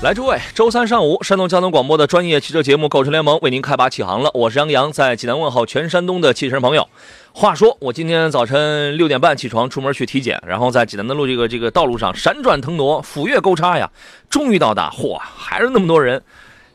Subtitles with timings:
[0.00, 4.30] 来，诸位，周三上午，山东交通广播的专业汽车节目《购车联盟》为您开拔启航了。
[4.32, 6.86] 我是杨洋，在济南问候全山东的汽车朋友。
[7.32, 13.90] 话说，我今天早晨六点半起床，出门去体检，然后在济南的路这个这个道路上闪转腾挪，斧钺钩叉呀，
[14.30, 14.88] 终于到达。
[14.88, 16.22] 嚯，还是那么多人。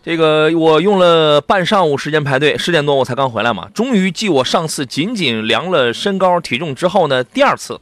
[0.03, 3.69] 这个我用了半上午时间排队，十点多我才刚回来嘛。
[3.73, 7.79] 终于继我上次仅仅量了身高体重之后呢，第二次。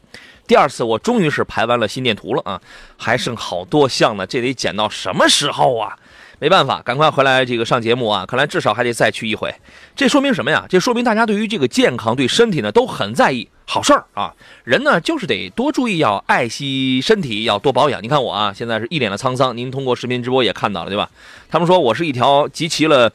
[0.52, 2.62] 第二次我终于是排完了心电图了啊，
[2.98, 5.98] 还剩好多项呢，这得减到什么时候啊？
[6.40, 8.26] 没办法，赶快回来这个上节目啊！
[8.26, 9.56] 看来至少还得再去一回。
[9.96, 10.66] 这说明什么呀？
[10.68, 13.48] 这说明大家对于这个健康、对身体呢都很在意。
[13.66, 14.34] 好事儿啊！
[14.66, 18.04] 人呢就是得多注意，要爱惜身体，要多保养。
[18.04, 21.10] 你看我啊，现在是一脸的沧桑，您通过视频直播也看到了对吧？
[21.50, 23.10] 他们说我是一条集齐了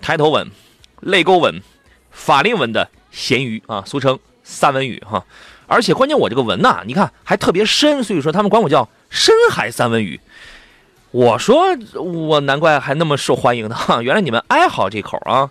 [0.00, 0.50] 抬头纹、
[1.00, 1.60] 泪沟纹、
[2.10, 5.22] 法令纹的咸鱼啊，俗称三文鱼哈。
[5.72, 10.20] 而且关键我这个纹呐，你看还特别深，所以说他们管我叫深海三文鱼。
[11.10, 15.50] 我说我难怪还那么受欢迎呢，原来你们爱好这口啊。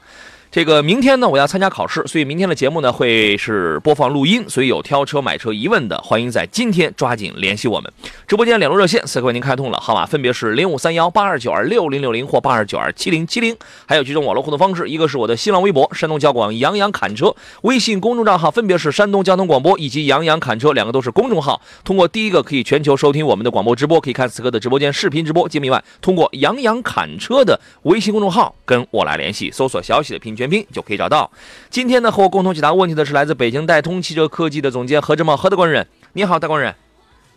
[0.51, 4.43] 这个明天呢，我要参加考试，所以明天的节目呢会是播放录音。
[4.49, 7.89] 所以有挑车买车疑问的，欢迎在今天抓紧联系我们。
[8.27, 13.55] 直播间联络热线此刻为您开通了，号码分别是零五三幺八二九二六零六零或八二九二七零七零。
[13.85, 21.61] 还有几种网络互动方式，一个是我的新浪微博山东交广杨洋侃车，微信公众账号分别是山东交通广播以及杨洋侃车，两个都是公众号。
[21.85, 25.47] 通过第一个可以全球收听我们的广播直播，可以看此刻的直播间视频直播。
[25.47, 31.29] 节目外，通过杨洋侃车的微信公众号跟我来联系，搜索小喜的拼全拼就可以找到。
[31.69, 36.73] 今天呢，和我共同解答问题的是来自北京代通汽车科技的总监何志茂，何大官人，你好，大官人。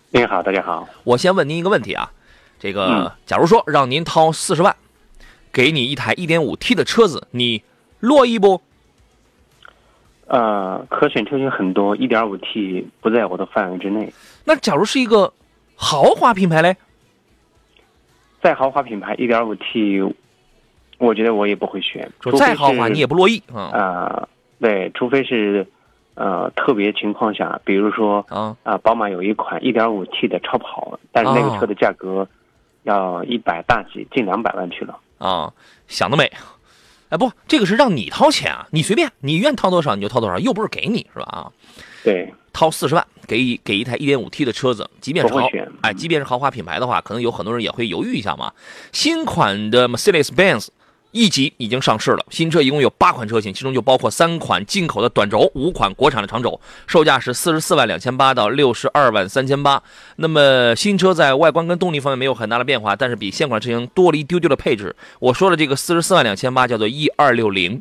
[0.09, 0.88] 您好，大家好。
[1.04, 2.10] 我先问您一个问题啊，
[2.59, 4.75] 这个，假如说让您掏四十万，
[5.53, 7.62] 给你一台一点五 T 的车子，你
[8.00, 8.62] 乐意不？
[10.26, 14.10] 呃，可选车型很多一点五 T 不在我的范围之内。
[14.44, 15.31] 那假如是一个
[15.75, 16.75] 豪华品牌嘞？
[18.41, 20.14] 再豪华品牌，1.5T。
[21.04, 24.26] 我觉得我也不会选，说再豪华你也不乐意啊？
[24.60, 25.66] 对，除非是
[26.15, 32.26] 呃特别情况下，比如说啊啊，宝马有一款 1.5T 的超跑，但是那个车的价格
[32.84, 35.53] 要一百大几，近两百万去了啊！
[35.87, 36.32] 想得美！
[37.10, 41.26] 哎，不，这个是让你掏钱啊，你随便，你愿掏多少你就掏多少，又不是给你是吧？
[41.26, 41.53] 啊，
[42.03, 45.47] 对，掏四十万给一给一台一点五 T 的车子，即便是豪
[45.82, 48.50] 哎，即便是豪华品牌的话，可能有很多人也会犹豫一下嘛。
[48.93, 50.69] 新款的 Mercedes-Benz。
[51.14, 59.80] 一级已经上市了，新车一共有八款车型，其中就包括三款进口的短轴，五款国产的长轴，售价是四十四万两千八到六十二万三千八。
[60.16, 64.94] 那么新车在外观跟动力方面没有很大的变化，但是比现款车型多了一丢丢的配置。
[65.20, 67.81] 我说的这个四十四万两千八叫做 E 二六零，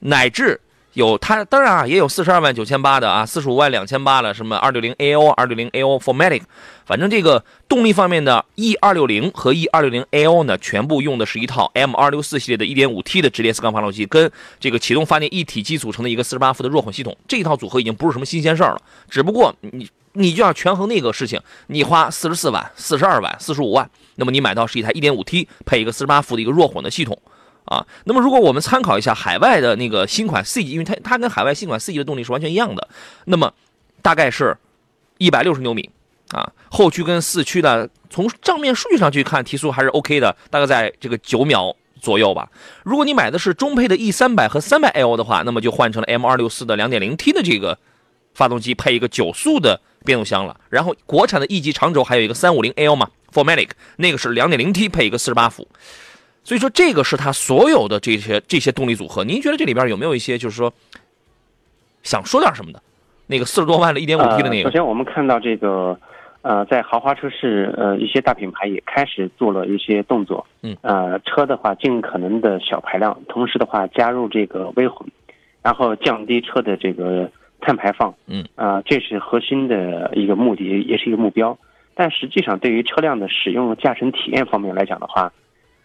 [0.00, 0.60] 乃至。
[0.94, 6.44] 有它，当然啊，也有四十二万九千八的啊，四十五万两千八了，什么二六零 A O、二六零 A O f o r m a t i c
[6.86, 17.16] 反正这个动力方面的 E 二六零和 E 二六零 A O 呢，全部用的是一套 M 二六四系列的一点五 T 的直列四缸发动机，跟这个启动发电一体机组成的一个四十八伏的弱混系统。
[17.26, 27.18] 这一套组合已经不是什么新鲜事儿了，只不过你你就要权衡那个事情，你花四十四万、四十二万、四十五万，那么你买到是一台一点五 T 配一个四十八伏的一个弱混的系统。
[27.64, 32.88] 啊，那么如果我们参考一下海外的那个新款 C 级，因为它它跟海外新款 C 级的动力是完全一样的，
[33.24, 33.52] 那么
[34.02, 34.56] 大概是
[35.18, 35.88] 一百六十牛米
[36.30, 42.50] 啊，后驱跟四驱的，从账面数据上去看，提速还是 OK 的，大概在这个九秒左右吧。
[42.82, 47.78] 如果你买的是中配的 E 三百和三百 L 的话，那么就换成了 M 二六四的两点零 T 的这个
[48.34, 50.60] 发动机，配一个九速的变速箱了。
[50.68, 55.66] 然后国产的 E 级长轴还有一个三五零 L 嘛 f o r m a t i c 那个是两点零 T 配一个四十八伏。
[56.44, 59.24] 所以说，这个是它所有的这些这些动力组合。
[59.24, 60.72] 您觉得这里边有没有一些就是说
[62.02, 62.80] 想说点什么的？
[63.26, 64.68] 那个四十多万的一点五 T 的那个。
[64.68, 65.98] 首先，我们看到这个
[66.42, 70.46] 呃，在豪华车市，呃，一些大品牌也开始做了一些动作。
[70.60, 70.76] 嗯。
[70.82, 75.08] 呃，车的话，尽可能的小排量，同时的话加入这个微混，
[75.62, 77.30] 然后降低车的这个
[77.62, 78.14] 碳排放。
[78.26, 78.44] 嗯。
[78.54, 81.56] 啊，这是核心的一个目的，也是一个目标。
[81.94, 85.32] 但实际上，对于车辆的使用驾乘体验方面来讲的话，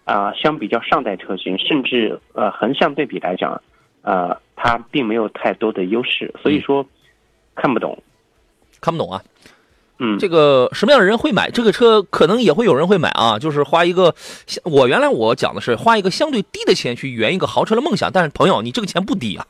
[0.09, 3.61] 啊，相比较上代车型，甚至呃横向对比来讲，
[4.01, 6.83] 呃，它并没有太多的优势，所以说
[7.53, 8.01] 看不懂，
[8.81, 9.21] 看不懂啊。
[9.99, 12.01] 嗯，这个什么样的人会买这个车？
[12.01, 14.15] 可能也会有人会买啊，就是花一个，
[14.63, 18.11] 我原来我讲的是花一个相对低的钱去圆一个豪车的梦想。
[18.11, 19.45] 但是朋友，你这个钱不低啊，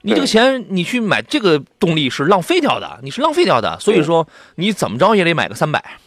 [0.00, 3.78] 你这个钱你去买这个动力是浪费掉的，你是浪费掉的。
[3.78, 4.26] 所以说
[4.56, 5.98] 你怎么着也得买个三百，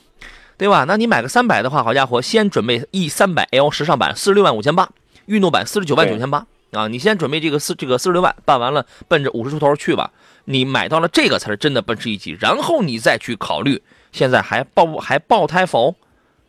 [0.58, 0.86] 对吧？
[0.88, 4.90] 那你买个三百的话，好家伙，先准备 E 三百 L 时尚版四十六万五千八，
[5.26, 6.88] 运动版四十九万九千八啊！
[6.88, 10.12] 你先准备这个四这个四十六万，办完了奔着五十出头去吧。
[10.46, 13.82] 你买到了这个才是真的奔驰 E 级，然后你再去考虑
[14.12, 15.96] 现在还爆还爆胎否，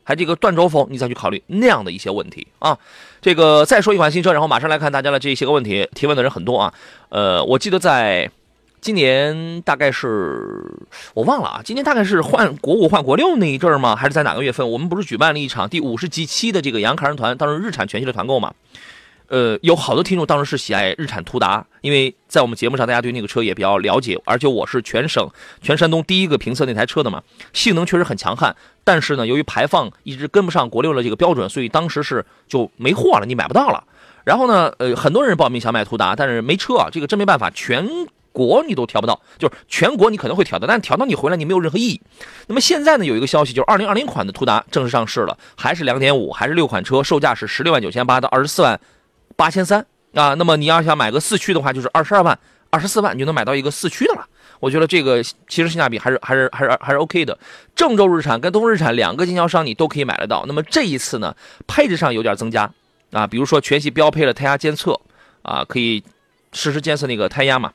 [0.04, 2.78] 还这个断轴否，你再去考虑那样的一些问题啊。
[3.20, 6.72] 这个再说一款新车，然后马上来看大家的这些个问题，提问的人很多啊。
[7.08, 8.30] 呃，我记得在
[8.86, 10.64] 今年大概是
[11.12, 13.96] 我忘了啊，今年大概是换国五换国六那一阵儿吗？
[13.96, 14.70] 还是在哪个月份？
[14.70, 18.54] 我们不是举办了一场第五十集七的这个洋看人团，当时日产全系的团购嘛。
[19.26, 25.28] 呃，有好多听众当时是喜爱日产途达，因为在我们节目上，大家对那个车也比较了解，而且我是全省、
[25.60, 27.20] 全山东第一个评测那台车的嘛，
[27.52, 28.54] 性能确实很强悍。
[28.84, 33.82] 但是呢，由于排放一直跟不上国六的这个标准，所以当时是就没货了，你买不到了。
[34.22, 37.84] 然后呢，呃，很多人报名想买途达，但是没车啊，这个真没办法，全
[38.36, 42.02] 国你都调不到，就是全国你可能会调到，但调到你回来你没有任何意义。
[42.48, 48.78] 那么现在呢，有一个消息，就是二零二零款的途达正式上市了，还是两点五，还是六款车，售价是十六万九千八到二十四万。
[49.36, 49.84] 八千三
[50.14, 52.38] 啊，那么你要想买个四驱的话，就是二十二万、
[52.70, 54.26] 二十四万，你就能买到一个四驱的了。
[54.60, 57.38] 我觉得这个其实性价比还是还是还是还是 OK 的。
[57.74, 60.44] 郑州日产跟东风日产两个经销商你都可以买得到。
[60.46, 61.36] 那么这一次呢，
[61.66, 62.70] 配置上有点增加
[63.12, 64.98] 啊，比如说全系标配了胎压监测
[65.42, 66.02] 啊，可以
[66.52, 67.70] 实时监测那个胎压嘛。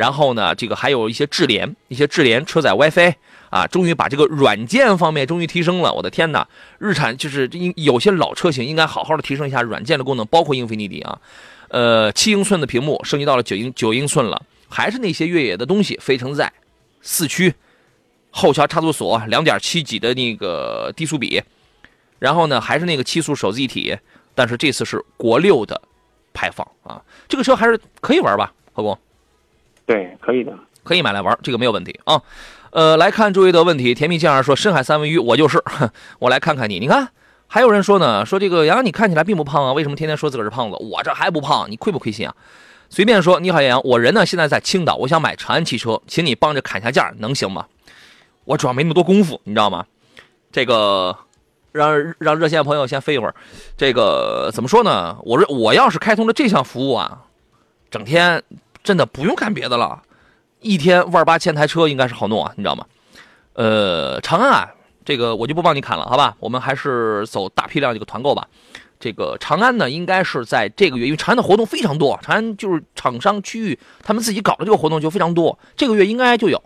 [0.00, 3.12] 然后呢，这个还有一些智联，一些智联车载 WiFi。
[3.50, 5.92] 啊，终于把这个软件方面终于提升了！
[5.92, 6.46] 我的天哪，
[6.78, 11.18] 日产就是应有些老车型应该好好的提升一下软件的功能，包括英菲尼迪啊。
[11.66, 16.52] 呃，七英寸的屏幕升级到了九英九英寸了，还是那些越野的东西，非承载、
[17.02, 17.52] 四驱、
[18.30, 21.42] 后桥差速锁、两点七几的那个低速比，
[22.20, 23.98] 然后呢还是那个七速手自一体，
[24.32, 25.82] 但是这次是国六的
[26.32, 28.96] 排放啊，这个车还是可以玩吧，何工？
[29.90, 32.22] 对，可以的，可以买来玩，这个没有问题啊。
[32.70, 33.92] 呃，来看诸位的问题。
[33.92, 35.60] 甜蜜酱儿说：“深海三文鱼，我就是。
[36.20, 37.08] 我来看看你，你看，
[37.48, 40.76] 还有人说呢，说这个杨洋你看起来并不胖啊，为什么天天说自个儿是胖子？
[40.78, 42.32] 我这还不胖，你亏不亏心啊？
[42.88, 47.66] 随便说，你好，杨洋，我人呢现在在青岛，我想买长安汽车，请你帮着砍下价，能行吗？
[48.44, 49.84] 我主要没那么多功夫，你知道吗？
[50.52, 51.16] 这个
[51.72, 53.34] 让让热线朋友先飞一会儿。
[53.76, 55.18] 这个怎么说呢？
[55.24, 57.22] 我说我要是开通了这项服务啊，
[57.90, 58.40] 整天
[58.82, 60.02] 真的不用干别的了。”
[60.60, 62.84] 一天万八千台车应该是好弄啊，你知道吗？
[63.54, 64.68] 呃，长安啊，
[65.04, 66.36] 这个我就不帮你砍了，好吧？
[66.38, 68.46] 我们还是走大批量这个团购吧。
[68.98, 76.62] 这个长安呢，应该是在这个月，因为长安的活动非常多，长安就是厂商区域他们自己搞的这个活动就非常多，这个月应该就有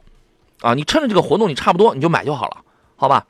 [0.61, 0.75] 啊。
[0.75, 2.57] 你趁着这个活动，你差不多你就买就好了，
[2.97, 3.25] 好吧？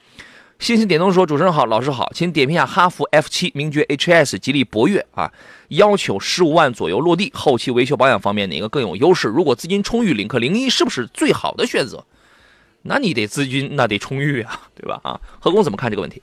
[0.64, 5.30] 星星点灯说：“主持人好，老师好，请点评一下哈弗 F 七、名爵 HS、吉利博越啊，
[5.68, 9.28] 要求十五万左右落地，后期维修保养方面哪个更有优势？
[9.28, 12.02] 如果资金充裕，领克零一是不是最好的选择？
[12.80, 14.98] 那你得资金那得充裕啊，对吧？
[15.02, 16.22] 啊，何工怎么看这个问题？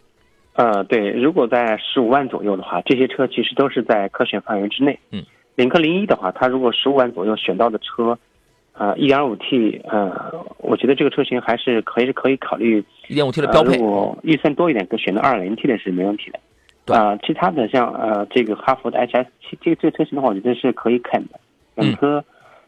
[0.53, 4.99] 呃，对，如果在十五万左右的话，这些车其实都是在可选范围之内。
[5.11, 5.23] 嗯，
[5.53, 8.17] 领克零一的话，它如果十五万左右选到的车。”
[8.73, 13.77] 啊，一点五 T，呃，我觉得这个车型还是可以是可以考虑一点五 T 的标配。
[13.77, 16.39] 如果预算多一点，可选择二点零 T 的是没问题的。
[16.85, 21.39] 对啊，其他的像呃这个哈弗的 HS 七，这个这个车型的话，我觉得是可以看的。
[21.75, 22.23] 整车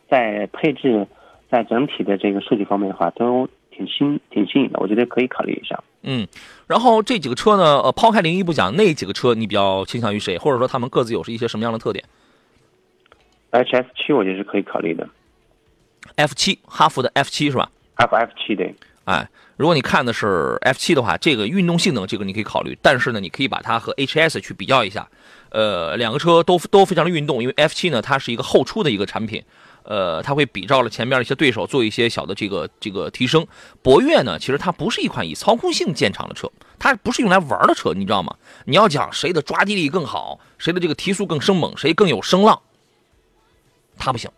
[0.07, 1.07] 在配置，
[1.49, 5.81] 在整体的这个设计方面的话，都挺新挺新颖的，我觉得可以考虑一下。
[6.03, 6.27] 嗯，
[6.67, 10.37] 然后这几个车呢，呃，抛开零一不讲，那几个车你比较倾向于谁？
[10.37, 12.05] 或者说他们各自有是一些什么样的特点
[13.51, 15.07] ？HS 七我觉得是可以考虑的。
[16.15, 17.69] F 七，哈弗的 F 七是吧？
[17.95, 18.73] 哈弗 F 七对。
[19.05, 19.27] 哎，
[19.57, 25.07] 如果你看的是 F 七的话，这个运动性能这个你可以考虑，但是呢，你可以把它和 HS 去比较一下。
[25.49, 29.43] 呃，两个车都都非常的运动，因为 F 七呢，它是一个后出的一个产品，
[29.83, 33.45] 呃，它会比照了前面的一些对手做一些小的这个这个提升。
[33.81, 38.35] 博越呢，其实它不是一款以操控性见长的车，它不是用来玩的车，你知道吗？
[38.65, 42.59] 你要讲谁的抓地力更好，谁的这个提速更生猛，谁更有声浪，
[43.97, 44.31] 它不行。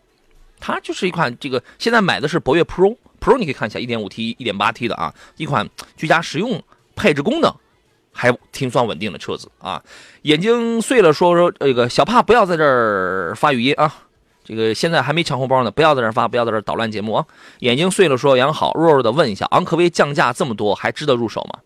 [0.58, 6.62] 它就是一款这个现在买的是博越 Pro，Pro 你可以看一下，1.5T、1.8T 的啊，一款居家实用、
[6.94, 7.52] 配置功能
[8.12, 9.82] 还挺算稳定的车子啊。
[10.22, 13.94] 眼睛碎了，说说这个小帕不要在这儿发语音啊，
[14.44, 17.26] 这个现在还没抢红包呢，不要在这发，不要在这捣乱节目啊。
[17.60, 21.60] 眼睛碎了，说杨好，弱弱的问一下，昂科威降价这么多，还值得入手吗？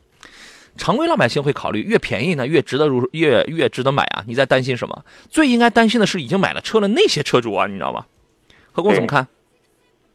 [0.76, 4.24] 常规老百姓会考虑，越便宜呢越值得入，越越值得买啊。
[4.26, 5.04] 你在担心什么？
[5.28, 8.06] 最应该担心的是已经买了车的那些车主啊，你知道吗？
[8.80, 9.26] 何工怎么看？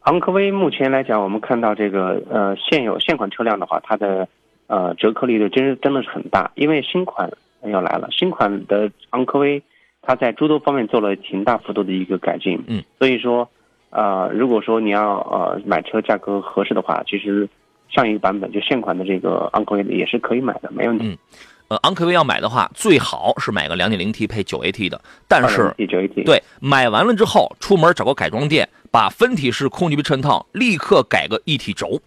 [0.02, 4.28] 昂科威目前来讲，我们看到这个呃现有现款车辆的话，它的
[4.68, 7.30] 呃折扣力度真真的是很大，因为新款
[7.64, 9.60] 要来了，新款的昂科威
[10.02, 13.48] 它在诸多方面做了挺大幅度的一个改进，嗯，所以说
[13.90, 17.48] 呃如果说你要呃买车价格合适的话，其实
[17.88, 21.08] 上一个版本就现款的这个昂科威也是可以买的，没问题。
[21.08, 21.18] 嗯，
[21.68, 28.68] 呃昂科威要买的话，最好是买个 2.0T 配 9AT 的，但是 9AT 对买完了之后出门找个改装店。
[28.88, 32.00] 把分体式空气衬套立刻改个一体轴，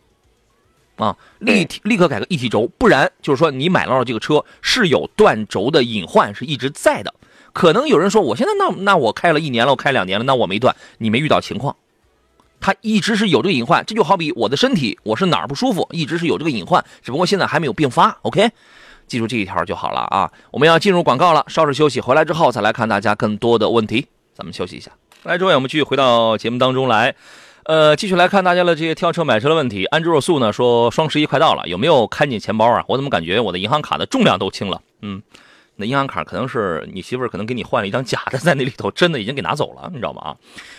[0.96, 7.14] 啊，立体立刻改个一体轴，不然就是说你买到了这个车是有断轴的隐患，是一直在的。
[7.54, 11.76] 可能有人说，我现在那那我开了一年了，我开两年了，那我没断，你没遇到情况，
[12.60, 13.86] 它一直是有这个隐患。
[13.86, 18.18] 这就好比我的身体，我是哪儿不舒服，一直是有这个隐患，只不过现在还没有并发。
[18.24, 18.50] OK，
[19.10, 20.32] 记住这一条就好了啊。
[20.52, 24.08] 我们要进入广告了，稍事休息，回来之后再来看大家更多的问题。
[24.34, 24.90] 咱们休息一下。
[25.24, 27.14] 来，诸位，我们继续回到节目当中来，
[27.64, 29.84] 呃，继续来看大家的这些挑车买车的问题。
[29.88, 32.86] 安之若素呢说，双十一快到了，有没有看见钱包啊？
[32.88, 34.82] 我怎么感觉我的银行卡的重量都轻了？
[35.02, 35.22] 嗯，
[35.76, 40.22] 那银行卡可能是你媳妇儿可能给你换了一张假的，在那里头真的已经给拿走了，你知道吗？
[40.22, 40.36] 啊，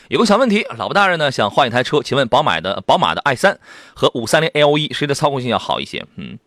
[0.09, 3.59] 有个小问题，老婆大人呢想换一台车，请问宝马的宝马的 i 三
[3.93, 6.07] 和五三零 L 一谁的操控性要好一些？
[6.17, 6.39] 嗯，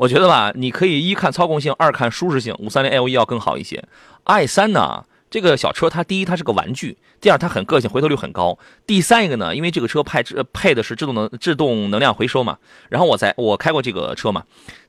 [0.00, 3.84] 我觉得吧，你可以一看操控性，二看舒适性，五三零 L 一要更好一些。
[4.24, 5.04] i 三呢？
[5.28, 8.58] 这个小车，它第一它是个玩具，第二它很个性，回头率很高。
[8.86, 12.56] 第三一个呢，因为这个车配置配的是制动能制动能量回收嘛。
[12.88, 14.44] 然后我在我开过这个车嘛，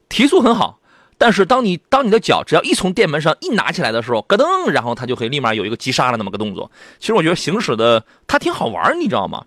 [0.08, 0.80] 提速很好，
[1.18, 6.72] 但是当你当你的脚只要一从电门上一拿起来的时候，咯噔，然后它就会立马有一个急刹的那么个动作。
[7.00, 9.44] 其实我觉得行驶的它挺好玩，你知道吗？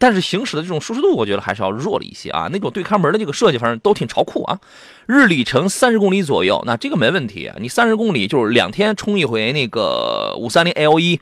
[0.00, 2.48] 但是行驶的这种舒适度，我觉得还是要弱了一些啊。
[2.50, 4.58] 那种对开门的这个设计，反正都挺潮酷啊。
[5.06, 7.50] 日里程三十公里左右，那这个没问题。
[7.58, 11.20] 你三十公里就是两天充一回那个五三零 L 一，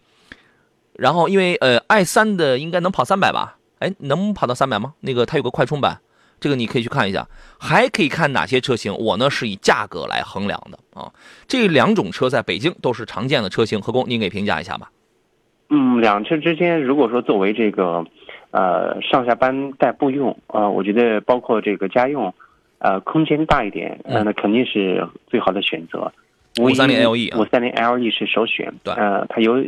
[0.93, 3.57] 然后因为呃 i 三的应该能跑三百吧？
[3.81, 4.95] 哎，能跑到三百吗？
[5.01, 5.99] 那个它有个快充版，
[6.39, 7.27] 这个你可以去看一下。
[7.59, 8.97] 还可以看哪些车型？
[8.97, 11.11] 我呢是以价格来衡量的啊。
[11.49, 13.81] 这两种车在北京都是常见的车型。
[13.83, 14.93] 何工，您给评价一下吧。
[15.71, 18.05] 嗯，两车之间，如果说作为这个。
[18.55, 22.33] 呃，上下班代步用啊，我觉得包括这个家用，
[22.79, 26.13] 呃，空间大一点，那肯定是最好的选择。
[26.61, 28.73] 五三零 LE，五三零 LE 是首选。
[28.85, 29.65] 对，呃，它有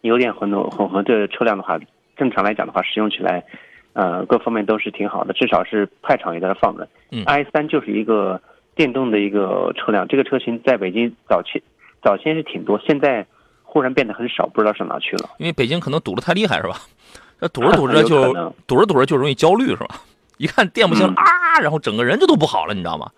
[0.00, 1.78] 有点混动混合的车辆的话，
[2.16, 3.44] 正常来讲的话，使用起来，
[3.92, 6.88] 呃，各方面都是挺好的，至少是派场也在那放着。
[7.10, 8.40] 嗯，i 三就是一个
[8.74, 11.62] 电动的一个车辆，这个车型在北京早期
[12.02, 13.26] 早先是挺多，现在
[13.62, 15.28] 忽然变得很少，不知道上哪去了。
[15.36, 16.76] 因为北京可能堵得太厉害，是吧？
[17.40, 18.32] 那堵着堵着 就
[18.66, 20.02] 堵着堵着就容易焦虑是吧？
[20.36, 23.10] 一看电不行了啊，然后整个人就都不好了，你知道吗？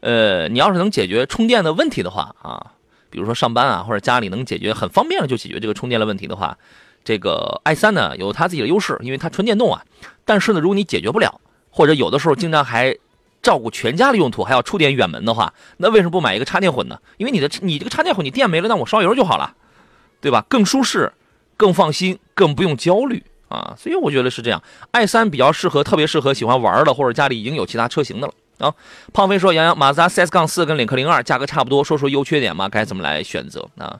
[0.00, 2.72] 呃，你要是能解决充电的问题的话啊，
[3.10, 6.56] 比如说上班啊或者家里能解决很方便的就解决这个充电的问题的话，
[7.04, 9.82] 这个 i 三呢有它自己的优势，因为它纯电动啊。
[10.24, 12.96] 但是呢，如果你解决不了，或者有的时候经常还
[13.42, 16.98] 照顾全家的用途，还要出点远门的话，那为什么不买一个插电混呢？
[17.16, 19.54] 因为你的你这个插电混你电没了，那我烧油就好了，
[20.20, 20.44] 对吧？
[20.48, 21.12] 更舒适，
[21.56, 23.22] 更放心，更不用焦虑。
[23.48, 28.74] 啊，所以我觉得是这样，i 三比较适合，特别适合喜欢玩的或者家里已经有其他车型的了啊。
[29.12, 33.98] 胖飞说：“杨洋，马自达 CS 杠四跟领克零二价格差不多，说说优缺点嘛，该怎么来选择啊？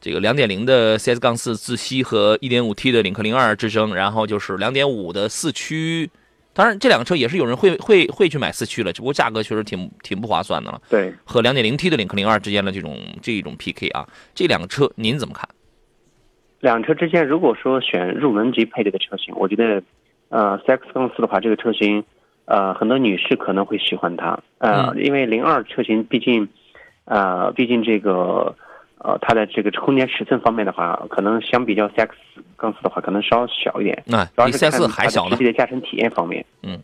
[0.00, 6.08] 这个两点零的 CS 杠四自吸和一点五 T 的领克零二之争，然后就是两点五的四驱，
[6.52, 10.80] 当然这两个车也是有人会会会去买四驱了，只不过价格确实挺挺不划算的了。
[10.88, 15.48] 对，和两点零 T 的领克零二之间的这种这种 PK 啊，这两个车您怎么看？”
[16.60, 19.82] 两车之间，如果说选入门级配置的车型，我觉得，
[20.30, 22.02] 呃，CX 杠四的话，这个车型，
[22.46, 26.48] 呃，很多女士可能会喜欢它，呃，因为零二车型毕竟，
[27.04, 28.56] 呃，毕竟这个，
[28.98, 32.08] 呃，它的这个空间尺寸方面的话，可能相比较 CX
[32.56, 34.02] 杠四的话，可能稍小一点。
[34.06, 35.32] 那比 CX 四还小呢。
[35.32, 36.80] 实际的驾乘体验方面，嗯，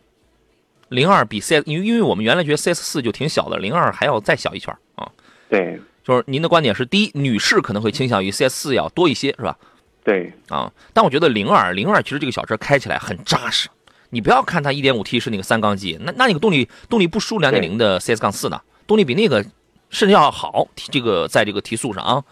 [0.90, 5.10] 零二比 CX，因为因为我们原来觉得 CS 四就挺小的，零二还要再小一圈啊。
[5.48, 5.80] 对。
[6.04, 9.56] 就是您的观点是，第一，女士可能会倾向于 CS 四要多一些，是吧？
[10.02, 13.68] 对，啊，但我觉得零二零二其实这个小车开起来很扎实。
[14.10, 19.44] 你不要看它一点五 T 是那个三缸机，那那那个动力动力不输两点零的 CS 杠四呢，动力比那个
[19.90, 20.66] 甚至要好。
[20.74, 22.24] 这个在这个提速上啊，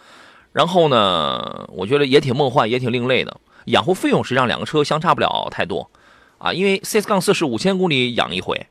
[0.53, 3.41] 然后呢，我觉得也挺梦幻，也挺另类的。
[3.67, 5.89] 养护费用实际上两个车相差不了太多
[6.39, 8.67] 啊，因为 CS 杠四是五千公里养一回，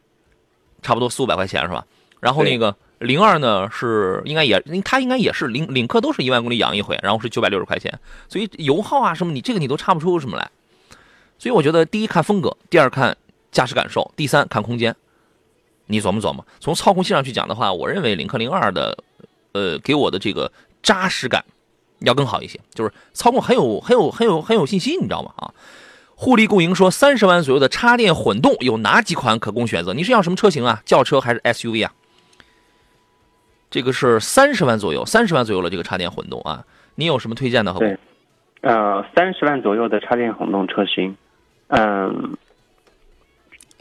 [0.82, 1.86] 差不多四五百块钱是吧？
[2.20, 2.76] 然后那个。
[3.00, 10.50] 零二呢是应该也，它应该也是领领克都是一万公里养一回，然后是九百六十块钱，所以油耗啊什么你这个你都差不出什么来，
[11.38, 13.16] 所以我觉得第一看风格，第二看
[13.52, 14.94] 驾驶感受，第三看空间，
[15.86, 16.46] 你琢磨琢磨。
[16.60, 18.98] 从操控性上去讲的话，我认为领克零二的，
[19.54, 20.52] 呃，给我的这个
[20.84, 21.44] 扎实感
[22.00, 25.32] 要更好一些，就是操控很有很有很有很有信心，你知道吗？
[25.38, 25.54] 啊，
[26.16, 29.94] 互利共赢说三十万左右的插电混动有哪几款可供选择？
[29.94, 30.82] 你是要什么车型啊？
[30.86, 31.94] 轿车还是 SUV 啊？
[33.70, 36.64] 这个是三十万左右，三十万左右的这个插电混动啊，
[36.96, 37.74] 你有什么推荐的？
[37.74, 37.98] 对，
[38.62, 41.16] 呃，三十万左右的插电混动车型，
[41.68, 42.36] 嗯。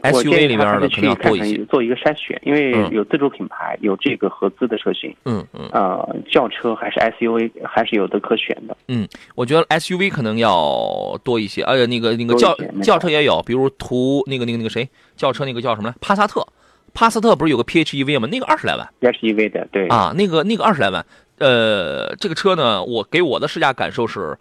[0.01, 5.13] SUV 里边的可能要多一些，做一个筛选，因为有自主品牌，有这个合资的车型。
[5.25, 5.67] 嗯嗯。
[5.73, 8.77] 呃，轿车还是 SUV 还是有的可选的。
[8.87, 9.05] 嗯，
[9.35, 15.95] 我觉得 SUV 可能要多一些，而且那个那个轿轿车也有，比如途那个那个那个谁，轿车那个叫什么来？
[15.99, 16.47] 帕萨特，
[16.93, 18.27] 帕萨特不是有个 PHEV 吗？
[18.31, 18.89] 那个二十来万。
[19.01, 19.87] PHEV 的，对。
[19.87, 21.05] 啊，那个那个二十来万，
[21.37, 24.37] 呃，这个车呢，我给我的试驾感受是。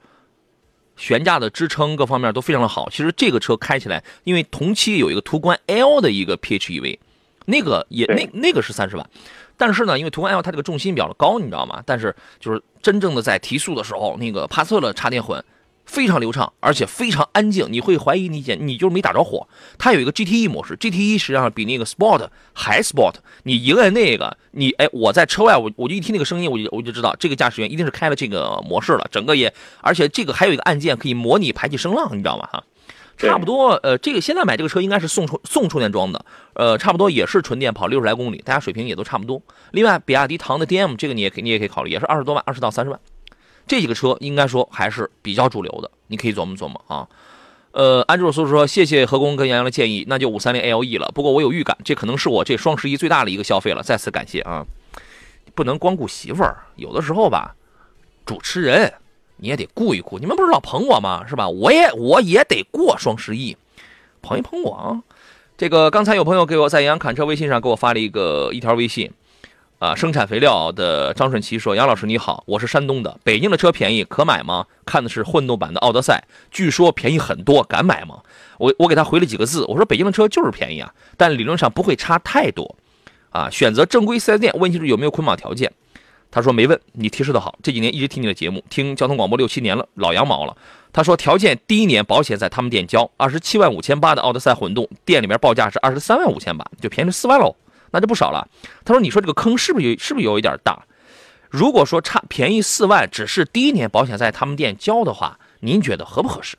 [1.01, 2.91] 悬架的支撑各方面都非常的好。
[2.91, 6.99] 其实这个车开起来，因为同期有一个途观 L 的一个 PHEV，
[7.45, 9.11] 那个也那那个是三十万，
[9.57, 11.81] 但是呢，因为途观 L 它这个重心比较高，你知道吗？
[11.87, 15.41] 但是就是真正的在提速的时候，那个帕萨特插电混。
[15.89, 19.49] 非常流畅，而且非常安静，你会怀疑你简你就是没打着火。
[19.79, 23.15] 它有一个 GTE 模式，GTE 实际上比那个 Sport 还 Sport。
[23.45, 29.09] 你一摁那个，你哎，我在车外，我我就一听那个声音，我就我就知道这个驾驶员一定是开了这个模式了。
[29.11, 32.47] 整个也，而且这个还有一个按键可以模拟排气声浪，你知道吗？
[32.53, 32.63] 哈，
[33.17, 39.41] 差不多，呃，这个现在买这个车应该是送充送充电桩的，呃，差不多也是纯电跑六十来公里，大家水平也都差不多。
[39.71, 43.01] 另外，比亚迪唐的 DM 这个你也可以你也可以考虑，也是二十多万，二十到三十万。
[43.69, 47.07] 这几个车应该说还是比较主流的，你可以琢磨琢磨啊。
[47.73, 51.13] 呃，安卓叔叔说谢谢何工跟杨洋的建议，那就五三零 LE 了。
[51.15, 54.65] 不过我有预感，这可能是我这双十一最大的一个消费了，再次感谢啊。
[55.55, 57.55] 不能光顾媳妇儿，有的时候吧，
[58.25, 58.93] 主持人
[59.37, 60.19] 你也得顾一顾。
[60.19, 61.25] 你们不是老捧我吗？
[61.29, 61.49] 是吧？
[61.49, 63.57] 我也我也得过双十一，
[64.23, 65.03] 捧一捧我啊。
[65.57, 69.13] 这个刚才有朋友给我在杨洋侃车微信上给我发了一个一条微信。
[69.79, 74.67] 啊，生产肥料的张顺奇说：“杨老师你好，我是山东的，北京的车便宜可买吗？
[74.85, 78.21] 看的是混动版的奥德赛，据说便宜很多，敢买吗？”
[78.59, 82.77] 我我给他回了几个字，我说：“北京的车就是便宜啊，但理论上不会差太多。”
[83.31, 85.71] 啊，选择正规四 S 店，问题是有没有捆绑条件？
[86.29, 90.57] 他说没问，你提示的好，这几年一直听你的节目，听交通广播六七年了，老羊毛了。
[90.93, 97.55] 他说条件第一年保险在他们店交，二十七万五千八的奥德赛混动，店里面报价是二十三万五千八，就便宜了四万喽。
[97.93, 98.47] 那就不少了。
[98.85, 100.85] 他说：“你说这个坑是不是有是不是有一点大？
[101.51, 106.57] 如果说差便宜四万，只是第一年保险在他们店交的话，您觉得合不合适？”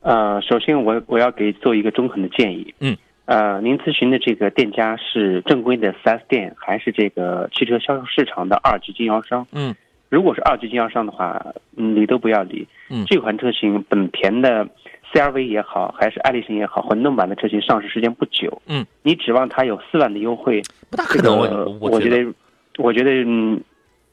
[0.00, 2.74] 呃，首先我我要给做一个中肯的建议。
[2.80, 2.96] 嗯。
[3.24, 9.46] 呃，您咨询的这个店家是正规的 4S 店，还是这个汽车销售市场的二级经销商？
[9.52, 9.74] 嗯。
[10.08, 11.40] 如果是二级经销商的话，
[11.76, 12.66] 理都不要理。
[12.90, 13.06] 嗯。
[13.06, 14.68] 这款车型，本田的。
[15.12, 18.62] CRV 也好，还是爱丽绅也好，混动版的车型上市时间不久。
[18.66, 21.38] 嗯，你指望它有四万的优惠，不大可能。
[21.80, 22.32] 我觉得，
[22.78, 23.60] 我觉得，嗯，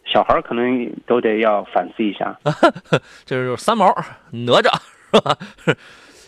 [0.05, 2.37] 小孩可能都得要反思一下。
[3.25, 3.87] 这是三毛
[4.31, 4.69] 哪吒
[5.13, 5.37] 是吧？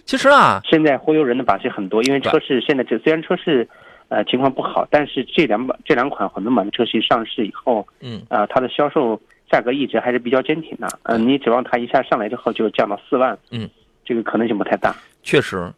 [0.06, 3.68] 其实啊，现在忽悠人的把戏很多，因为车市现在这虽然车市
[4.08, 10.88] 呃情况不好，但是这两版这两款混动版的车型上市以后，嗯，啊，它的销售价格一直还是比较坚挺的。
[11.04, 13.70] 嗯，你指望它一下上来之后就降到四万，嗯。
[14.04, 15.74] 这个可能性不太大，确实。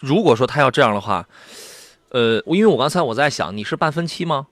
[0.00, 1.26] 如果说他要这样的话，
[2.10, 4.46] 呃，因为我刚才我在想，你是办分期吗？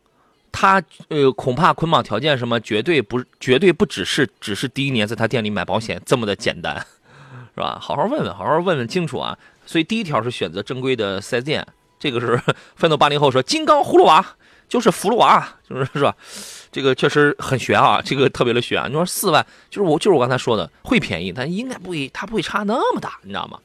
[0.51, 6.77] 他呃，恐怕捆绑条件什么，绝对不，绝对不只是只是第一年在他店里买保险这么的简单，
[7.55, 7.79] 是吧？
[7.81, 9.39] 好好问问，好好问问清楚啊。
[9.67, 11.67] 所以第一条是选择正规的四 S 店，
[11.99, 12.41] 这个是
[12.77, 14.25] 奋斗八零后说，金刚葫芦娃
[14.73, 16.17] 就是葫芦娃，就是是吧？
[16.71, 18.83] 这个确实很悬啊，这个特别的悬。
[18.89, 23.59] 你说四万，就是我就是我刚才说的，会便宜，但应该不会，它不会差那么大，你知道吗？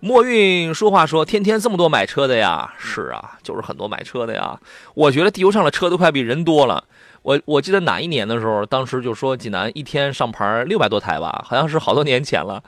[0.00, 4.58] 墨韵说话说，天天这么多买车的呀，是啊，就是很多买车的呀。
[4.94, 6.82] 我觉得地球上的车都快比人多了。
[7.22, 12.60] 我我记得哪一年的时候，当时就说济南一天上牌六百多台吧，好像是好多年前了。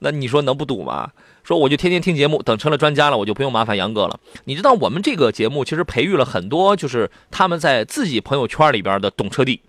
[0.00, 1.08] 那你说能不堵吗？
[1.48, 4.20] 说我就天天听节目，等成了专家了，我就不用麻烦杨哥了。
[4.44, 9.62] 你知道我们这个节目其实培育了很多，就是他们在自己朋友圈里边的懂车帝，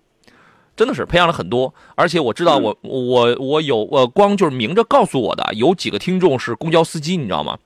[0.75, 1.73] 真的是培养了很多。
[1.95, 7.57] 而且我知道，我我我有我光就是明着告诉我的有几个听众是公交司机，你知道吗？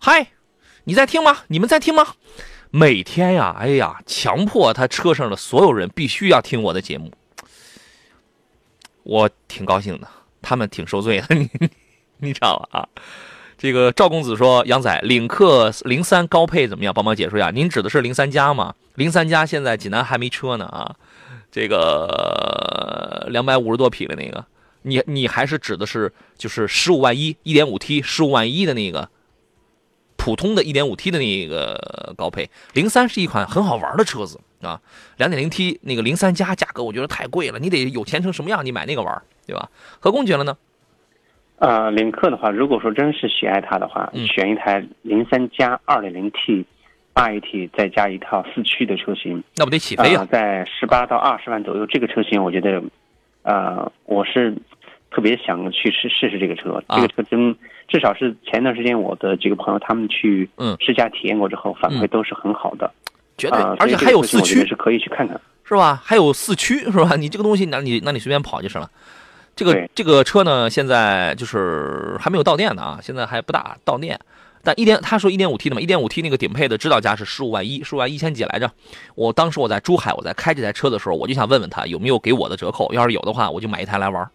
[0.00, 0.32] 嗨，
[0.82, 1.38] 你在听吗？
[1.46, 2.14] 你们在听吗？
[2.72, 7.12] 每天呀，哎呀，强迫他车上的所有人必须要听我的节目，
[9.04, 10.08] 我挺高兴的，
[10.42, 11.32] 他们挺受罪的。
[11.36, 11.48] 你。
[12.26, 12.80] 你知道吧？
[12.80, 12.88] 啊，
[13.58, 16.92] 这个赵公子说：“杨仔，领克零三高配怎么样？
[16.94, 17.50] 帮忙解说一下。
[17.50, 18.74] 您指的是零三加吗？
[18.94, 20.96] 零三加现在济南还没车呢啊。
[21.52, 24.44] 这个两百五十多匹的那个，
[24.82, 29.08] 你你还是指的是就是十五万一，一点五 T 十五万一的那个
[30.16, 34.80] 普通的一点五 T 的那个高配零三是一款很好玩的车子啊。
[35.16, 39.70] 两点零 T 那个零三加价格我觉得太贵了，你得有钱成什么样，你买那个玩对吧？
[40.00, 40.56] 何工觉得呢？
[41.58, 46.64] 呃，领克的话，如果说真是喜爱它的话，选一台零三加二点零 T，
[47.12, 50.26] 八 AT 再加一套四驱的车型，那不得起飞呀？
[50.30, 52.82] 在十八到二十万左右，这个车型我觉得，
[53.42, 54.54] 呃，我是
[55.10, 56.82] 特别想去试试试这个车。
[56.88, 60.48] 这个车真至少是前段时间我的几个朋友他们去
[60.80, 62.92] 试驾体验过之后，反馈都是很好的。
[63.38, 66.00] 绝对，而且还有四驱，是可以去看看，是吧？
[66.04, 67.16] 还有四驱，是吧？
[67.16, 68.90] 你这个东西，那你那你随便跑就是了。
[69.56, 74.18] 这个这个车呢，现在就是还没有到店呢啊，现在还不大到店。
[74.62, 78.70] 但一点他说一点五 T 的嘛，一点五 T 那个顶配的指导价是十五万一，十五万一千几来着。
[79.14, 84.26] 我当时我在珠海，我在开这台车的时候，我就想问问他有没有给我的折扣，要是有的话，我就买一台来玩。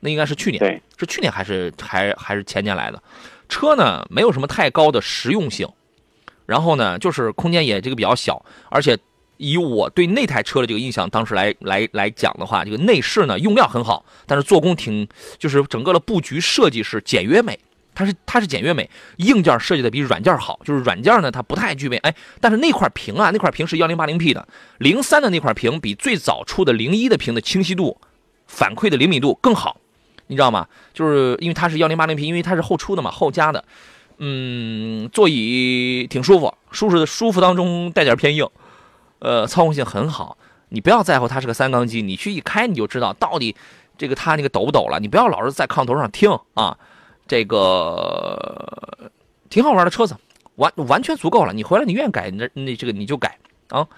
[0.00, 3.02] 那应该是去年，是去年还是还还是前年来的？
[3.48, 5.68] 车呢，没有什么太高的实用性，
[6.46, 8.96] 然后呢，就是空间也这个比较小，而且。
[9.38, 17.58] 以我对那台车的这个印象，当时来来来讲的话，这个内饰呢用料很好，但是做工挺，就是整个的布局设计是简约美，
[17.94, 24.46] 它是它是简约美，硬件设计的比软件好，就是软件呢它不太具备，哎，但是那块屏啊，那块屏是幺零八零 P 的，
[24.78, 28.00] 零三的那块屏比最早出的零一的屏的清晰度、
[28.46, 29.80] 反馈的灵敏度更好，
[30.26, 30.66] 你知道吗？
[30.92, 33.64] 就是因为它是幺零八零 P，因为它是后出的嘛，后加的，
[34.18, 38.48] 嗯，座椅挺舒服，舒适的舒服当中带点偏硬。
[39.20, 40.36] 呃，操控性很好，
[40.68, 43.56] 你不要在乎它是个三缸机，你去一开你就知道到底
[43.96, 45.00] 这个它那个抖不抖了。
[45.00, 46.78] 你不要老是在炕头上听啊，
[47.26, 49.10] 这个
[49.50, 50.16] 挺好玩的车子，
[50.56, 51.52] 完完全足够了。
[51.52, 53.38] 你回来你愿意改，那那这个你就改
[53.70, 53.88] 啊。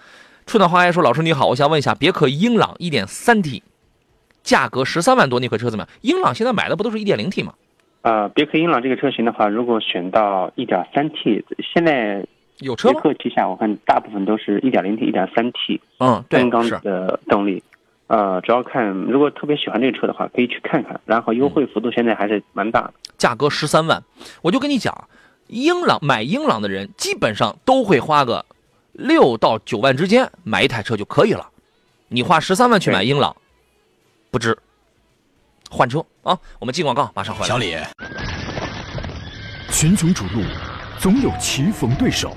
[0.46, 3.62] 春暖花开说：“老师你好，我想问一下，别克英朗 1.3T，
[4.42, 5.88] 价格十三万多那款车怎么样？
[6.00, 7.52] 英朗现在买的不都是一点零 T 吗？”
[8.02, 12.24] 呃，别克英朗这个车型的话，如果选到 1.3T，现在。
[12.60, 17.62] 有车别克旗下，我看大部分都是一点零 T、一点三 T，嗯，单缸的动力。
[18.06, 21.00] 呃，主要看如果特别喜欢这个车的话，可以去看看。
[21.04, 24.02] 然后优惠幅度现在还是蛮大的，价格十三万。
[24.42, 25.08] 我就跟你讲，
[25.46, 28.44] 英朗买英朗的人基本上都会花个
[28.92, 31.48] 六到九万之间买一台车就可以了。
[32.08, 33.36] 你花十三万去买英朗，
[34.30, 34.58] 不值。
[35.70, 36.36] 换车啊！
[36.58, 37.46] 我们进广告，马上回来。
[37.46, 37.76] 小李，
[39.70, 40.42] 群雄逐鹿，
[40.98, 42.36] 总有棋逢对手。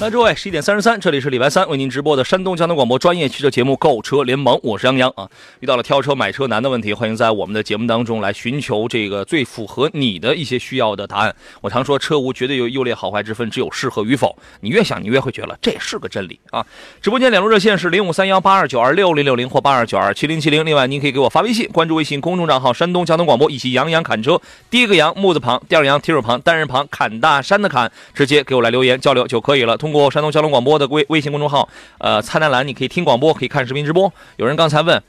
[0.00, 5.28] 来，诸位，十一点三十三，这里是礼拜三为您直播的山东交通广播专业汽车节目《购车联盟》，我是杨洋啊。
[5.58, 11.34] 遇到了挑车买车难的问题，欢迎在我们的节目当中来寻求这个最符合你的一些需要的答案。
[11.60, 14.38] 我常说，车无绝对有优劣好坏之分，只有适合与否。
[14.60, 16.64] 你越想，你越会觉得这也是个真理啊。
[17.02, 20.64] 直播间两路热线是零五三幺八二九二六零六零或八二九二七零七零。
[20.64, 29.76] 另外，您可以给我发微信，关注微信公众账号“山东交通广播”，以及“杨洋侃车”，第一个杨木字旁，第二个杨提手旁，单人旁，侃大山的侃，直接给我来留言交流就可以了。
[29.76, 34.12] 通过山东交通广播的微微信公众号，呃，菜单栏你可以听广播，可以看视频直播。
[34.36, 35.02] 有人刚才问，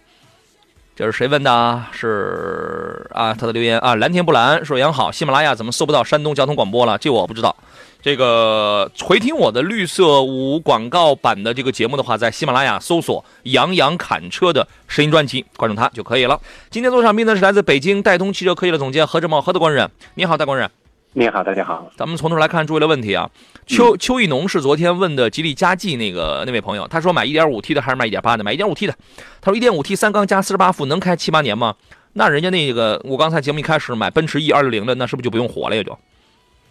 [0.96, 1.84] 这是谁问的？
[1.92, 6.98] 是啊，他的留言啊，蓝天不蓝说杨好，喜马拉雅怎么搜不到山东交通广播了？
[6.98, 7.56] 这我不知道。
[8.02, 16.39] 这个回听我的绿色无广告版的这个节目的话，在喜马拉雅搜索“杨洋侃车”的声音专辑，关注他就可以了。
[16.70, 20.70] 今天做场宾呢是来自北京戴通汽车科技的总监何志茂，何德官人，你好，戴官人。
[21.12, 21.92] 你好，大家好。
[21.98, 23.30] 咱们从头来看诸位的问题啊。
[23.70, 28.44] 邱邱义农是昨天问的吉利嘉际那个那位朋友，他说买 1.5T 的还是买1.8的？
[28.44, 28.96] 买 1.5T 的。
[29.40, 31.76] 他说 1.5T 三缸加48伏能开七八年吗？
[32.14, 35.76] 那人家那个我刚才节目一开始买奔驰 E 260的，那是不是就不用火了？
[35.76, 35.96] 也就，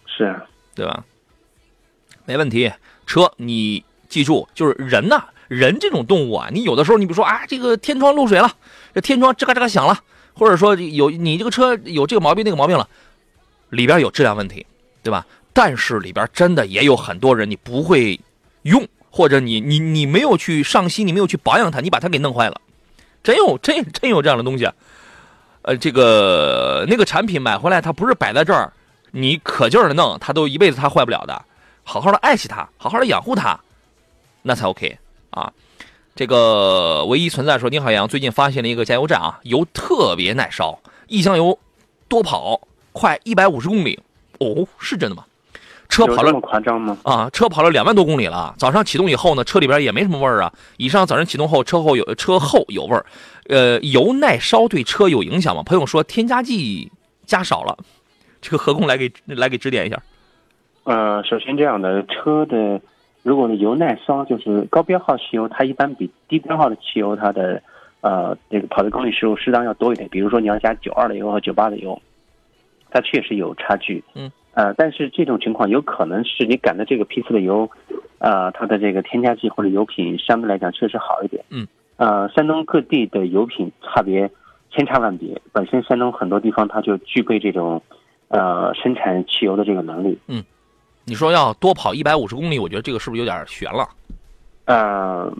[0.05, 0.43] 是啊，
[0.75, 1.05] 对吧？
[2.25, 2.69] 没问题。
[3.07, 8.51] 车你记住，就是人呐，人这种动物啊，你有的时候你比如说啊，这个天窗漏水了，
[8.93, 9.97] 这天窗吱嘎吱嘎响了，
[10.33, 12.89] 或者说有你这个车有这个毛病那个毛病了。
[13.69, 14.65] 里边有质量问题，
[15.03, 15.25] 对吧？
[15.61, 18.17] 但是里边真的也有很多人你不会
[18.61, 22.61] 用，或者你你你没有去上心，你没有去保养它，你把它给弄坏了，
[23.21, 24.69] 真有真真有这样的东西。
[25.63, 28.71] 呃，这个那个产品买回来，它不是摆在这儿，
[29.11, 31.43] 你可劲儿的弄，它都一辈子它坏不了的。
[31.83, 33.59] 好好的爱惜它，好好的养护它，
[34.43, 34.97] 那才 OK
[35.31, 35.51] 啊。
[36.15, 41.59] 这个唯一存在说，你好，杨，最近发现了一个加油站啊，油特别耐烧，一箱油
[42.07, 42.61] 多跑。
[42.93, 43.99] 快一百五十公里，
[44.39, 45.25] 哦，是真的吗？
[45.89, 46.97] 车跑了这么夸张吗？
[47.03, 50.53] 啊，车跑了两万多公里了，早上启动以后呢，车里边也没什么味儿啊。
[50.77, 53.05] 以上早上启动后，车后有车后有味儿，
[53.49, 55.63] 呃，油耐烧对车有影响吗？
[55.63, 56.91] 朋友说添加剂
[57.25, 57.75] 加少了，
[58.39, 59.99] 这个何工来给来给指点一下。
[60.83, 62.79] 呃，首先这样的车的，
[63.23, 67.61] 如果呢油耐烧，就是高标号汽油，它一般比低标号的汽油它的
[68.01, 70.07] 呃这个跑的公里数适当要多一点。
[70.09, 71.99] 比如说你要加九二的油和九八的油，
[72.91, 74.03] 它确实有差距。
[74.13, 74.31] 嗯。
[74.59, 77.69] 呃，但是这种情况有可能是你赶的这个批次的油，
[78.17, 81.41] 呃，它的这个添加剂或者油品相对来讲确实好一点。
[81.47, 84.29] 嗯，呃，山东各地的油品差别
[84.69, 87.81] 千差万别，本身山东很多地方它就具备这种，
[88.27, 90.19] 呃，生产汽油的这个能力。
[90.27, 90.43] 嗯，
[91.05, 93.87] 你说要多跑一百五十公里，我觉得这个是不是有点悬了？
[94.65, 95.33] 呃，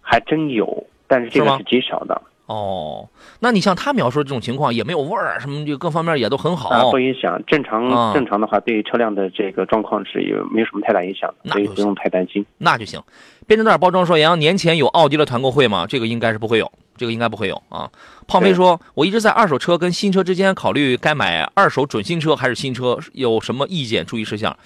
[0.00, 2.20] 还真有，但是这个是极少的。
[2.48, 3.06] 哦，
[3.40, 7.38] 那你像他描述的这种情况，也没有味儿，什么就各方面也都很好，不影响。
[7.46, 12.44] 正常正常的话，对于车辆的这个状况是有没有什么太大影响，所以不用太担心。
[12.56, 12.98] 那就行。
[13.46, 15.86] 编织袋包装说：“杨洋年前有奥迪的团购会吗？
[15.86, 17.90] 这个应该是不会有，这个应该不会有啊。”
[18.26, 22.98] 胖飞说：“我一直在二手车跟新车之间考虑，该买二手准新车还是新车？
[23.12, 24.06] 有什么意见？
[24.06, 24.56] 注意事项？”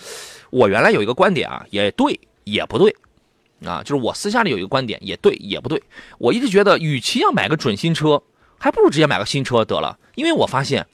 [0.51, 2.95] 我原来有一个观点啊，也对，也不对。
[3.67, 5.83] 啊，就是我私下里有一个观点，也对也不对。
[6.19, 8.23] 我一直觉得，与其要买个准新车，
[8.59, 9.99] 还不如直接买个新车得了。
[10.15, 10.87] 因为我发现，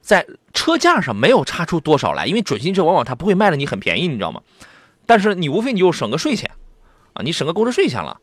[0.00, 2.26] 在车价上没有差出多少来。
[2.26, 4.42] 因为准新车往往它不会卖的你很便宜，你知道吗？
[5.06, 6.50] 但是你无非你就省个税钱，
[7.12, 8.20] 啊，你省个购置税钱了。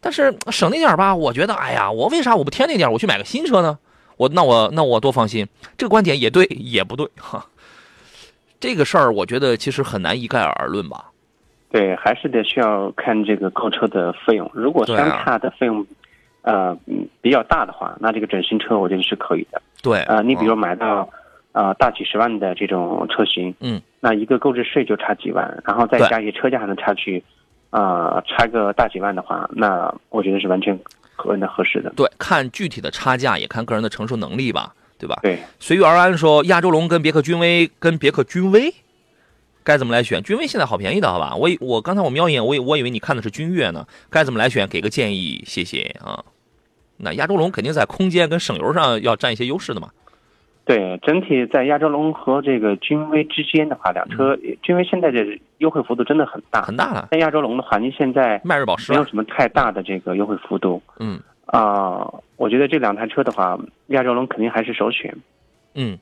[0.00, 3.78] 但是省那点吧，我觉得，哎呀，我为啥我不添那点，我去买个新车呢？
[4.16, 5.46] 我那我那我多放心。
[5.76, 7.46] 这个观点也对也不对哈。
[8.60, 11.12] 这个事儿我觉得其实很难一概而论吧。
[11.70, 14.50] 对，还是得需要看这个购车的费用。
[14.54, 15.86] 如果相差的费用，
[16.42, 16.74] 呃，
[17.20, 19.60] 比较大的话，那这个准新车我觉得是可以的。
[19.82, 21.06] 对，呃，你比如买到，
[21.52, 27.22] 呃，大几十万的这种车型，嗯，那一个购置税就差几万，然后再加一些车价上的差距，
[27.68, 30.78] 啊，差个大几万的话，那我觉得是完全
[31.14, 31.92] 合的合适的。
[31.96, 35.18] 对，看具体的差价，也看个人的承受能力吧，对吧？
[35.22, 35.38] 对。
[35.58, 38.72] 随遇而安说，亚洲龙跟别克君威，跟别克君威。
[39.68, 40.22] 该怎么来选？
[40.22, 41.36] 君威现在好便宜的，好吧？
[41.36, 43.84] 我我刚才我瞄一眼，我我以为你看的是君越呢。
[44.08, 44.66] 该怎么来选？
[44.66, 46.24] 给个建议，谢谢啊。
[46.96, 49.90] 那亚洲龙肯定在空间跟省油上要占一些优势的嘛。
[50.64, 55.22] 对，整体在亚洲龙和这个君威之间的话，两车君威现在的
[55.58, 57.08] 优惠幅度真的很大，很大了。
[57.10, 60.80] 但亚洲龙的话，您现在迈锐宝是没有什么太大的这个优惠幅度。
[60.98, 65.14] 嗯啊，我觉得这两台车的话，亚洲龙肯定还是首选。
[65.74, 65.98] 嗯。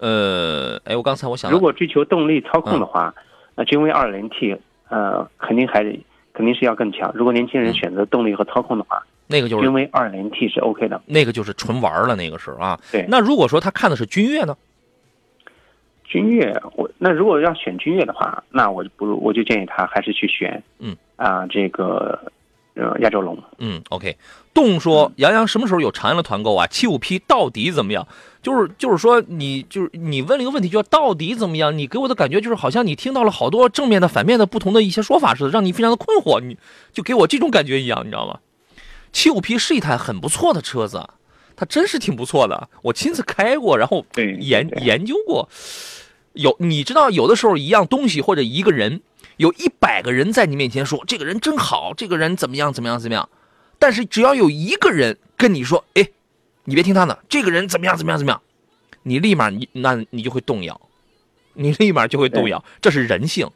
[0.00, 3.14] 呃，哎，我刚才我想，如果追求动力操控的话，
[3.54, 4.56] 那君威二零 T，
[4.88, 5.84] 呃，肯定还
[6.32, 7.12] 肯定是要更强。
[7.14, 12.80] 如果年轻人选择动力和操控的话，那个就是君威二零 T 是 OK 的，那个就是纯玩了，那个是啊。
[12.90, 13.04] 对。
[13.08, 14.56] 那如果说他看的是君越呢？
[16.04, 22.18] 君越，我那如果要选君越的话，那我就不如我就建议他还是去选，嗯啊，这个
[22.74, 23.38] 呃亚洲龙。
[23.58, 24.16] 嗯，OK。
[24.52, 26.66] 动说杨洋什么时候有长安的团购啊？
[26.66, 28.06] 七五 P 到底怎么样？
[28.42, 31.76] 就是就是说，你就是你问了一个问题，叫到底怎么样？
[31.76, 36.40] 你给我的感觉就是好像你听到了好多正面的、反面的不同的一些说法似的，让你非常的困惑。
[36.40, 36.56] 你
[36.92, 38.40] 就给我这种感觉一样，你知道吗？
[39.12, 41.06] 七五 P 是一台很不错的车子，
[41.54, 42.68] 它真是挺不错的。
[42.82, 45.48] 我亲自开过，然后研研究过。
[46.32, 49.00] 有你知道，有的时候一样东西或者一个人，
[49.40, 53.26] 有一百个人在你面前说这个人真好，这个人怎么样怎么样怎么样，
[53.78, 56.06] 但是只要有一个人跟你说，哎。
[56.64, 58.40] 你别听他的，这个人怎么样怎么样怎么样，
[59.02, 60.78] 你立马你那你就会动摇，
[61.54, 63.48] 你立马就会动摇，这是人性，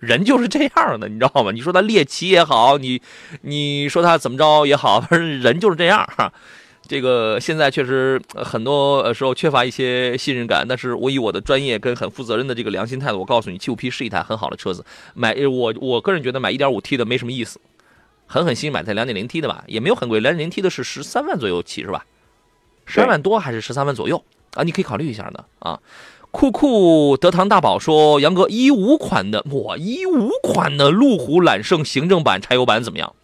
[0.00, 1.52] 人就是这样的，你知道吗？
[1.52, 3.00] 你说他猎奇也好，你
[3.42, 6.32] 你说他怎么着也好，人就是这样哈。
[6.88, 14.84] 这个现在确实很多时候缺乏一些信任感，但是我以我的专业跟很负责任的这个良心态度，我告诉你，七五 P 是一台很好的车子。
[15.14, 17.60] 买我我个人觉得买一点五 T 的没什么意思，
[18.26, 22.04] 狠狠心买台两点零 T 的吧，也没有很贵，两点零 T 的是十三万左右起是吧？
[22.84, 24.22] 十二万多还是十三万左右
[24.54, 24.62] 啊？
[24.62, 25.80] 你可以考虑一下的啊。
[26.30, 33.14] 酷酷德堂大宝说：“杨哥，一五款的我一五款的路虎揽胜行政版柴油版怎么样？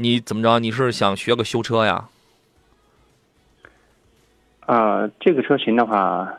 [0.00, 0.60] 你怎么着？
[0.60, 2.08] 你是想学个修车呀？”
[4.64, 6.32] 啊，这个车型的话，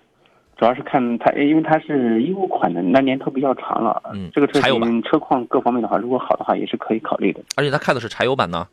[0.56, 4.02] 主要是看它，因为它是一五款的，那年头比较长了。
[4.14, 7.42] 嗯，这个车型车况各方面的话，如果好的话，也是可以考虑的。
[7.58, 8.68] 而且它开的是柴油版呢。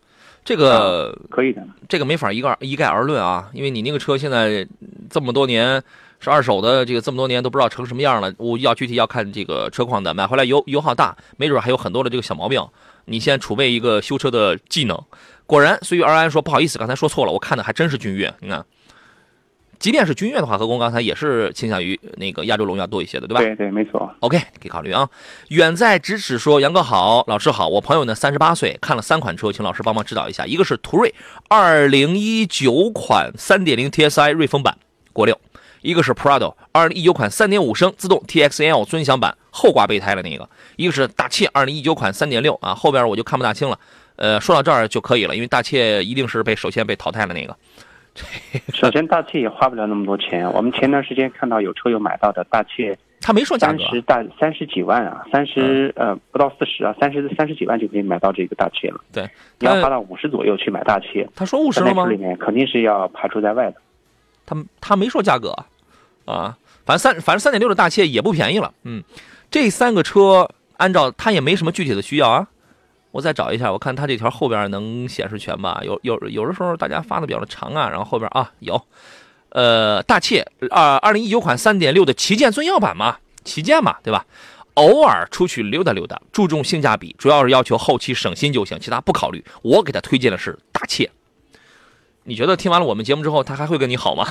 [0.45, 4.65] 这个可以的，这个没法一概一概而论啊，因为你那个车现在
[5.11, 5.83] 这么多年
[6.21, 8.33] 是二手的，这个这么多年都不知道成什么样了。
[8.37, 12.63] 我要具体要看这个车况的，买回来油油耗大，没准还有很多的这个小毛病。
[13.07, 15.01] 你先储备一个修车的技能。
[15.47, 18.33] 果然，随遇而安说不好意思，刚才说错了，我看的还真是君越。
[18.41, 18.65] 你看，
[19.79, 23.41] 即便是君越的话，何工刚才也是倾向于那个亚洲龙要多一些的，对吧？
[23.41, 24.13] 对对，没错。
[24.21, 25.09] OK，可以考虑啊。
[25.49, 27.69] 远在咫尺说：“杨哥好，老师好。
[27.69, 30.45] 我朋友呢，三十八岁，看了三款车，请老师帮忙指导一下。
[30.47, 31.15] 一个是途锐
[31.49, 34.77] 二零一九款三点零 TSI 瑞风版
[35.13, 35.37] 国六；
[35.83, 40.45] 一个是 Prado 二零一九款三点五升自动 TXL 尊享版后挂备胎的那个；
[40.77, 43.79] 一个是大切二零一九款三点六啊，后边我就看不大清了。
[44.17, 47.55] 呃，说到这儿就可以了，因为大切一定是被首先被淘汰的那个。
[48.73, 50.51] ”首先，大切也花不了那么多钱。
[50.53, 58.99] 我们前段时间看到有车友买到的大切，他没说价格，三十大三十几万啊，三十呃不到四十啊，三十三十几万就可以买到这个大切了。
[59.13, 62.07] 对，你要花到五十左右去买大切，他说五十了吗？
[62.07, 63.77] 里面肯定是要排除在外的。
[64.47, 65.55] 他他没说价格
[66.25, 66.57] 啊，
[66.87, 68.73] 反正三反正三点六的大切也不便宜了。
[68.85, 69.03] 嗯，
[69.51, 72.47] 这三个车按照他也没什么具体的需要啊。
[73.13, 75.81] 我再找一下，我看它这条后边能显示全吧？
[75.83, 78.81] 有有有的时候大家发的比较的长啊，然后后边啊有，
[79.49, 84.27] 呃，大切二二零一九款三点六的旗舰尊耀版嘛，旗舰嘛，对吧？
[84.75, 89.43] 偶尔出去溜达溜达，注重性价比，主要是要求后期省心就行，其他不考虑。
[89.63, 91.11] 我给他推荐的是大切，
[92.29, 94.25] 你觉得听完了我们节目之后，他还会跟你好吗？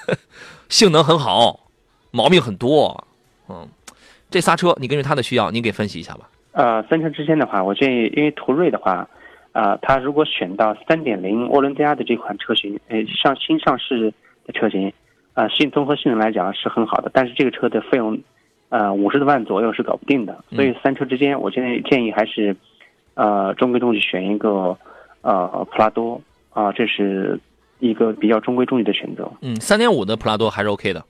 [0.68, 1.60] 性能很好，
[2.10, 3.06] 毛病很多，
[3.48, 3.66] 嗯，
[4.30, 6.28] 这仨车你根据他的需要，你给分析一下吧。
[6.52, 9.08] 呃，三车之间的话，我建议，因为途锐的话，
[9.52, 14.12] 啊，它如果选到三点零涡轮增压的这款车型，呃，上新上市
[14.44, 14.92] 的车型，
[15.32, 18.18] 啊，性综合性能来讲是很好的，但是这个车的费用，
[18.68, 22.54] 呃，五十多万左右是搞不定的，所以三车之间，我现在建议还是，
[23.14, 24.76] 呃，中规中矩选一个，
[25.22, 26.20] 呃，普拉多，
[26.56, 27.38] 啊，这是
[27.80, 29.30] 一个比较中规中矩的选择。
[29.42, 31.04] 嗯，三点五的普拉多还是 OK 的，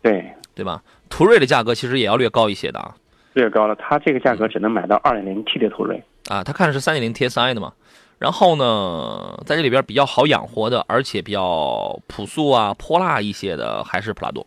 [0.00, 0.80] 对对吧？
[1.10, 2.94] 途锐的价格其实也要略高一些的啊。
[3.32, 7.72] 略高了，它这个价格只能买到二点零 T 的途锐啊，它看的是三点零 TSI 的嘛。
[8.20, 14.46] 然后呢，在这里边比较好养活的，而且比较朴素啊、泼辣一些的，还是普拉多，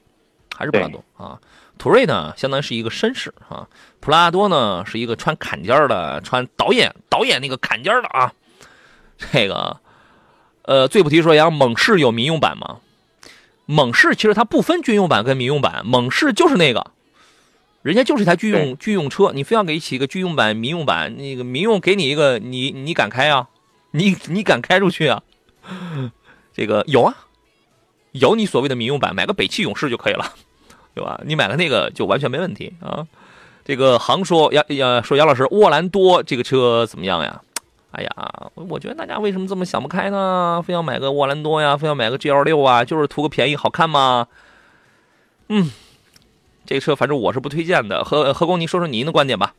[0.56, 1.38] 还是普拉多啊。
[1.78, 3.67] 途锐呢，相当于是一个绅士啊，
[4.00, 8.32] 普拉多呢是一个穿坎肩的，穿导演导演那个坎肩的啊。
[9.17, 9.78] 这个，
[10.63, 12.78] 呃，最不提说杨猛士有民用版吗？
[13.65, 16.91] 猛士其实它不分军用版跟民用版，猛士就是那个。
[17.82, 23.47] 人家就是一台军用军用车，你非要给起一个军用版、民用版，那个民用给你一个，你你敢开啊？
[23.91, 25.24] 你你敢开出去啊？
[26.54, 27.15] 这个有啊，
[28.12, 30.32] 有你所谓的民用版，买个北汽勇士就可以了，
[30.93, 31.19] 对吧？
[31.26, 33.08] 你买了那个就完全没问题啊。
[33.65, 37.41] 这个航说杨杨说杨老师，沃兰多这个车怎么样呀？
[37.91, 38.10] 哎呀，
[38.54, 40.63] 我觉得大家为什么这么想不开呢？
[40.65, 41.75] 非要买个沃兰多呀？
[41.77, 42.84] 非要买个 GL 六啊？
[42.84, 44.27] 就是图个便宜好看吗？
[45.49, 45.69] 嗯。
[46.63, 49.54] 这个车反正我是不推荐的，何何工，您说说您的观点吧。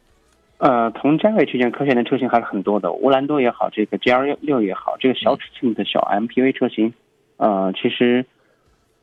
[0.59, 6.95] 呃，从价位区间可选的车型还是很多的，乌兰多也好，这个 G L 六也好，这个小尺寸的小 M P V 车型，
[7.37, 8.25] 呃，其实，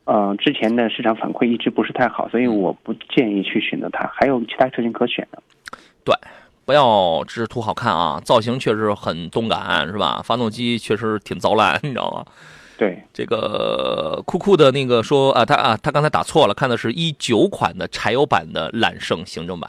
[0.04, 4.10] 呃，之前的市场反馈一直不是太好，所以我不建议去选择它。
[4.12, 5.40] 还有其他车型可选的。
[6.02, 6.14] 对，
[6.70, 10.22] 不要只是图好看啊，造型确实很动感，是吧？
[10.24, 12.24] 发动机确实挺糟烂，你知道吗？
[12.78, 19.68] 对这个酷酷的那个说啊，他啊，他刚才打错了，看的是一九款的柴油版的揽胜行政版。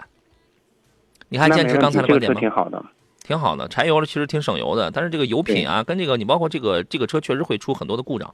[1.29, 2.39] 你还坚持刚才的观点吗？
[2.39, 2.85] 挺好的，
[3.23, 3.67] 挺好的。
[3.67, 8.31] 柴油的其实挺省油的，但是这个油品啊，跟这个你包括这个这个车确实会出很多的故障，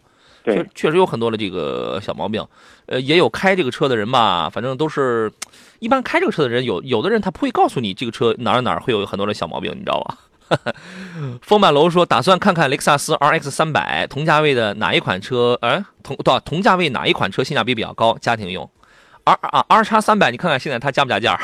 [0.53, 2.45] 确确实有很多的这个小毛病。
[2.85, 5.31] 呃，也有开这个车的人吧，反正都是
[5.79, 10.17] 一般开这个车的人，有有的人他不会告诉你这个车哪儿哪儿会有很多的小毛病，你知道吧？
[11.41, 15.57] 风满楼说：“打算看看雷克萨斯 RX 三百同价位的哪一款车？
[15.61, 18.17] 哎，同多同价位哪一款车性价比比较高？
[18.19, 18.69] 家庭用
[19.25, 21.37] ？R 啊 R 叉三百，你看看现在它加不加价？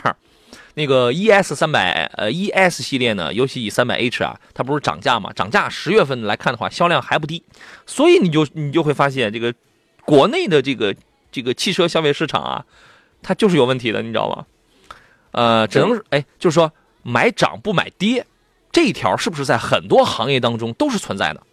[0.75, 5.31] 那个 ES 三百，呃 ES 系列呢，尤其以三百 H 啊，它不是涨价嘛？
[5.33, 7.43] 涨价十月份来看的话，销量还不低，
[7.85, 9.53] 所以你就你就会发现这个
[10.05, 10.95] 国内的这个
[11.31, 12.65] 这个汽车消费市场啊，
[13.21, 14.45] 它就是有问题的，你知道吗？
[15.31, 16.71] 呃，只能哎，就是说
[17.03, 18.25] 买涨不买跌。”
[18.73, 21.43] 这一条是不是在很多行业当中都是存在的？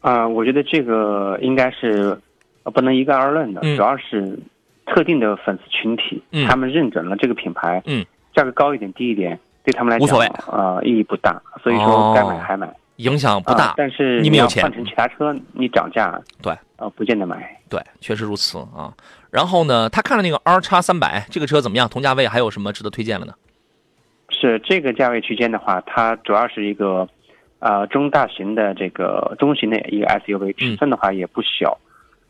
[0.00, 2.18] 啊，我觉得这个应该是
[2.62, 4.38] 不能一概而论的，主要是
[4.86, 8.02] 特定的粉丝群体，他们认准了这个品牌，嗯，
[8.34, 13.74] 价格高一点、低一点，对他们来讲无所谓，啊，意义不大，所以说该买还买，影响不大。
[13.76, 17.60] 但是你没有钱，换成其他车，你涨价，对，呃，不见得买。
[17.68, 18.92] 对，确实如此啊。
[19.30, 21.88] 然后呢，他看了那个 R 叉三百这个车怎么样？
[21.88, 23.34] 同价位还有什么值得推荐的呢？
[24.30, 27.08] 是这个价位区间的话，它主要是一个，
[27.60, 31.78] 呃，中大型的这个中型的一个 SUV，尺寸的话也不小，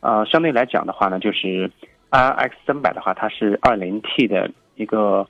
[0.01, 1.69] 呃，相对来讲的话呢，就是
[2.11, 5.27] RX 三百的话，它是二零 T 的一个，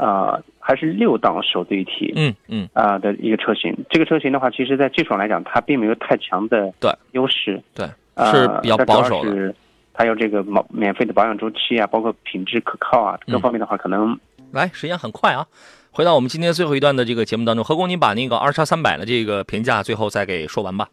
[0.00, 3.76] 呃，还是六档手自一体，嗯嗯，啊的一个车型。
[3.90, 7.86] 这个车型的话，其实在技术上来讲，它并没有太强的对优势，对，
[8.32, 9.54] 是比较保守的。
[9.92, 14.18] 还有这个免免费的保养周期啊，包括品质可靠啊，各方面的话可能。
[14.52, 15.46] 来，时间很快啊，
[15.90, 20.88] 回到我们今天最后一段的这个节目当中，何工，你把那个二叉三百的这个评价最后再给说完吧。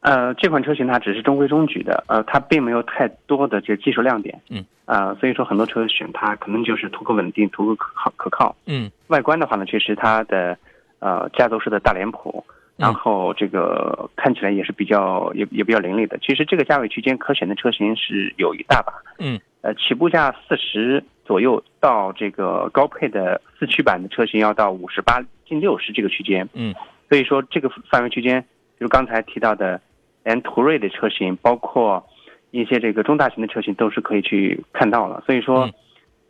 [0.00, 8.90] 呃，这款车型它只是中规中矩的，呃，它并没有太多的这个技术亮点，嗯，啊，所以说很多车选它可能就是图个稳定，图个可靠可靠，嗯。
[9.08, 10.56] 外观的话呢，确实它的
[11.00, 12.42] 呃家族式的大脸谱，
[12.78, 16.16] 然后这个看起来也是比较也也比较凌厉的。
[16.22, 26.74] 其实这个价位区间可选的车型是有一大把，嗯，呃，起步价四十左右到这个高配的四驱版的车型要到五十八近六十这个区间，嗯，
[27.10, 29.78] 所以说这个范围区间，比如刚才提到的。
[30.24, 32.04] 连途锐的车型，包括
[32.50, 35.22] 一些这个中大型的车型，都是可以去看到了。
[35.26, 35.70] 所以说，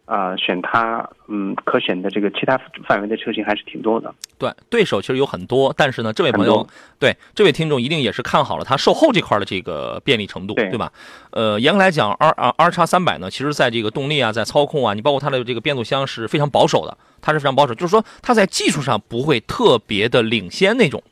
[0.04, 4.12] 啊，选它，嗯，可选的这个其他范围的车型还是挺多的。
[4.38, 6.66] 对，对手其实有很多，但是呢，这位朋友，
[6.98, 10.92] 对这位听众一定也是看好了它售后这块的这个便利程度，对吧？
[11.30, 21.02] 呃，严格来讲，R R R 叉三百呢，其实在这个动力啊，在操控啊，你包括它的这个变速箱是非常保守的，它是非常保守，就是说它在技术上不会特别的领先那种。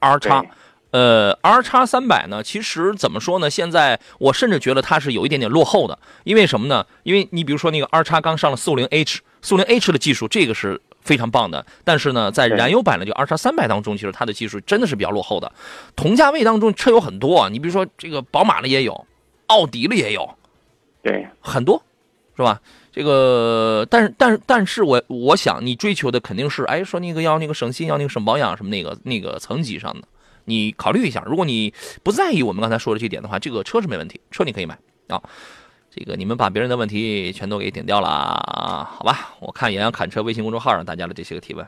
[0.00, 0.44] R 叉。
[0.92, 3.48] 呃，R 叉三百呢，其实怎么说呢？
[3.48, 6.86] 现在我甚至觉得它是有一点点落后的，因为什么呢？
[7.02, 11.64] 因为你比如说那个 R 叉刚上了四五零 H，四五零 H 的技术，这个是非常棒的。
[11.82, 15.50] 但是呢，在燃油版的这个 R 叉三百当中，其实它的技术真的是比较落后的。
[15.96, 19.06] 同价位当中车有很多啊，你比如说这个宝马的也有，
[19.46, 20.28] 奥迪的也有，
[21.02, 21.82] 对，很多，
[22.36, 22.60] 是吧？
[22.92, 30.06] 这个，但是但是但是我我想你追求的肯定是，哎，说那个要那个省心，要那个省保养什么那个那个层级上的。
[30.52, 31.72] 你考虑一下，如果你
[32.02, 34.78] 不在意我们刚才说的这点的话，这个车是没问题，车你可以买
[35.08, 35.22] 啊。
[35.94, 38.90] 这个你们把别人的问题全都给顶掉了啊？
[38.96, 41.66] 好吧，我看杨洋侃车微信公众号上大家的这些个提问。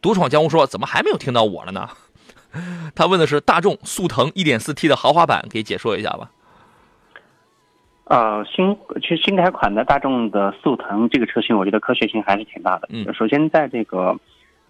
[0.00, 1.88] 独闯江湖说怎么还没有听到我了呢？
[2.94, 6.30] 他问的是大众速腾 1.4T 的豪华版，可以解说一下吧？
[8.04, 12.88] 呃，新其实新改款的大众的速腾这个车型，我觉得科学性还是挺大的。
[12.90, 14.16] 嗯，首先在这个。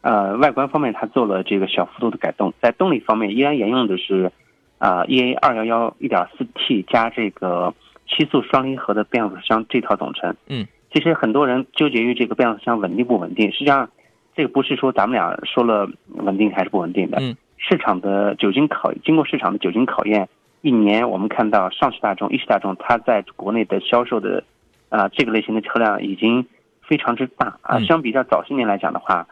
[0.05, 4.31] 呃，外观方面它做了这个小幅度的改动，在动力方面依然沿用的是，
[4.77, 7.73] 啊，EA 二幺幺一点四 T 加这个
[8.07, 10.37] 七速双离合的变速箱这套总成。
[10.47, 13.89] 嗯，其实很多人纠结于这个变速箱稳定不稳定，实际上
[14.37, 17.17] 这个不是说咱们俩说了稳定还是不稳定的。
[17.23, 20.29] 嗯，市场的酒精考经过市场的酒精考验，
[20.61, 24.45] 一年我们看到上汽大众、一汽大众它在国内的销售的
[24.91, 26.45] 啊这个类型的车辆已经
[26.83, 29.27] 非常之大啊，相比较早些年来讲的话。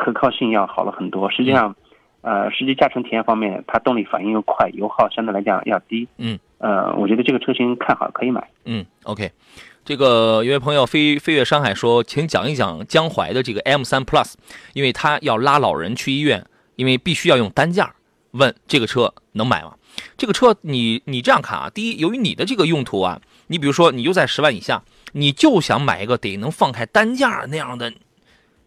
[0.00, 1.30] 可靠性要好了很多。
[1.30, 1.76] 实际上，
[2.22, 6.08] 呃，实际驾乘体验方面，它动力反应又快，油耗相对来讲要低。
[6.16, 8.50] 嗯，呃，我觉得这个车型看好可以买。
[8.64, 9.30] 嗯，OK。
[9.82, 14.34] 这个有位朋友飞飞越山海说，请讲一讲江淮的这个 M3 Plus，
[14.74, 16.44] 因为他要拉老人去医院，
[16.76, 17.94] 因为必须要用担架。
[18.32, 19.74] 问这个车能买吗？
[20.16, 24.82] 这个车你你这样看啊，第一，由于你的这个用途啊，你比如说你就在十万以下，
[25.12, 27.92] 你就想买一个得能放开担架那样的。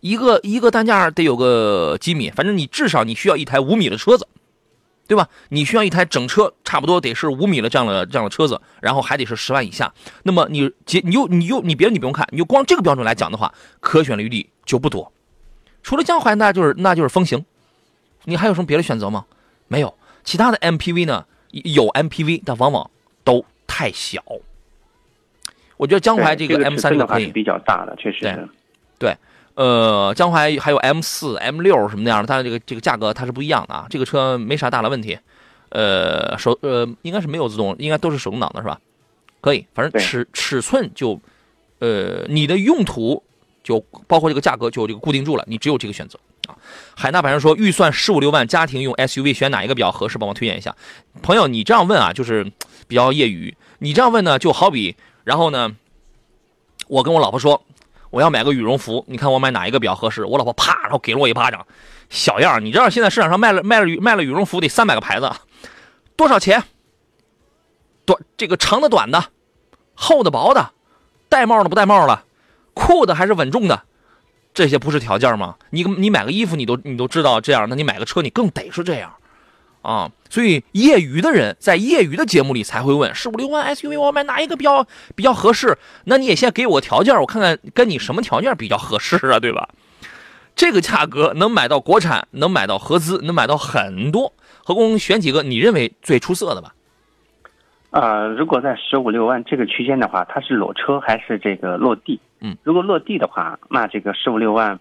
[0.03, 4.27] 一个一个担架得有个几米，反正你至少你需要一台五米的车子，
[5.07, 5.29] 对吧？
[5.47, 9.93] 你需要一台整车差不多得是五米的这样的这样的车子，然后还得是十万以下。
[10.23, 15.09] 那么你结你又你又你别的你不用看，你就光这个标准来讲的话，可选的余地就不多。
[15.81, 17.45] 除了江淮，那就是那就是风行。
[18.25, 19.23] 你还有什么别的选择吗？
[19.69, 19.95] 没有。
[20.25, 21.25] 其他的 MPV 呢？
[21.51, 22.91] 有 MPV，但往往
[23.23, 24.21] 都太小。
[25.77, 28.37] 我觉得江淮这个 M 三就可以比较大的，确实对
[28.99, 29.17] 对。
[29.55, 33.85] 呃，江淮还有 M 四、M 六什么那样的，它这个这个价格它是不一样的啊。
[33.87, 35.19] 这个车没啥大的问题，
[35.69, 38.79] 呃，手呃应该是没有自动，应该都是手动挡的是吧？
[39.41, 41.21] 可以，反正尺尺寸就，
[41.77, 43.21] 呃，你的用途
[43.63, 46.57] 就包括这个价格就这个固定住了，你只有这个选择啊。
[46.95, 50.17] 海纳百川说，预算十五六万，家庭用 SUV 选哪一个比较合适？
[50.17, 50.75] 帮我推荐一下。
[51.21, 52.43] 朋友，你这样问啊，就是
[52.87, 53.55] 比较业余。
[53.77, 55.75] 你这样问呢，就好比，然后呢，
[56.87, 57.63] 我跟我老婆说。
[58.14, 60.24] 我要买个羽绒服，你看我买哪一个比较合适？
[60.24, 61.66] 我老婆啪，然后给了我一巴掌，
[62.11, 65.32] 小样你知道现在市场上卖了卖了卖了羽绒服得三百个牌子，
[66.16, 66.64] 多少钱？
[68.05, 69.30] 短这个长的短的，
[69.95, 70.74] 厚的薄的，
[71.28, 72.22] 带帽的不带帽的，
[72.76, 73.82] 酷的还是稳重的，
[74.53, 75.55] 这些不是条件吗？
[75.72, 79.11] 你你买个衣服你都你都知道这样，那你买个车你更得是这样。
[79.84, 85.77] 啊，所以业余的人在业余的节目里才会问十五六万 SUV 我买哪一个比较比较合适？
[86.05, 89.67] 那你也先给我条件，我看看跟你什么条件比较合适啊，对吧？
[90.55, 94.31] 这个价格能买到国产，能买到合资，能买到很多。
[94.63, 96.73] 何工选几个你认为最出色的吧？
[97.91, 102.21] 呃，如果在十五六万这个区间的话，它是裸车还是这个落地？
[102.39, 104.79] 嗯，如果落地的话，那这个十五六万，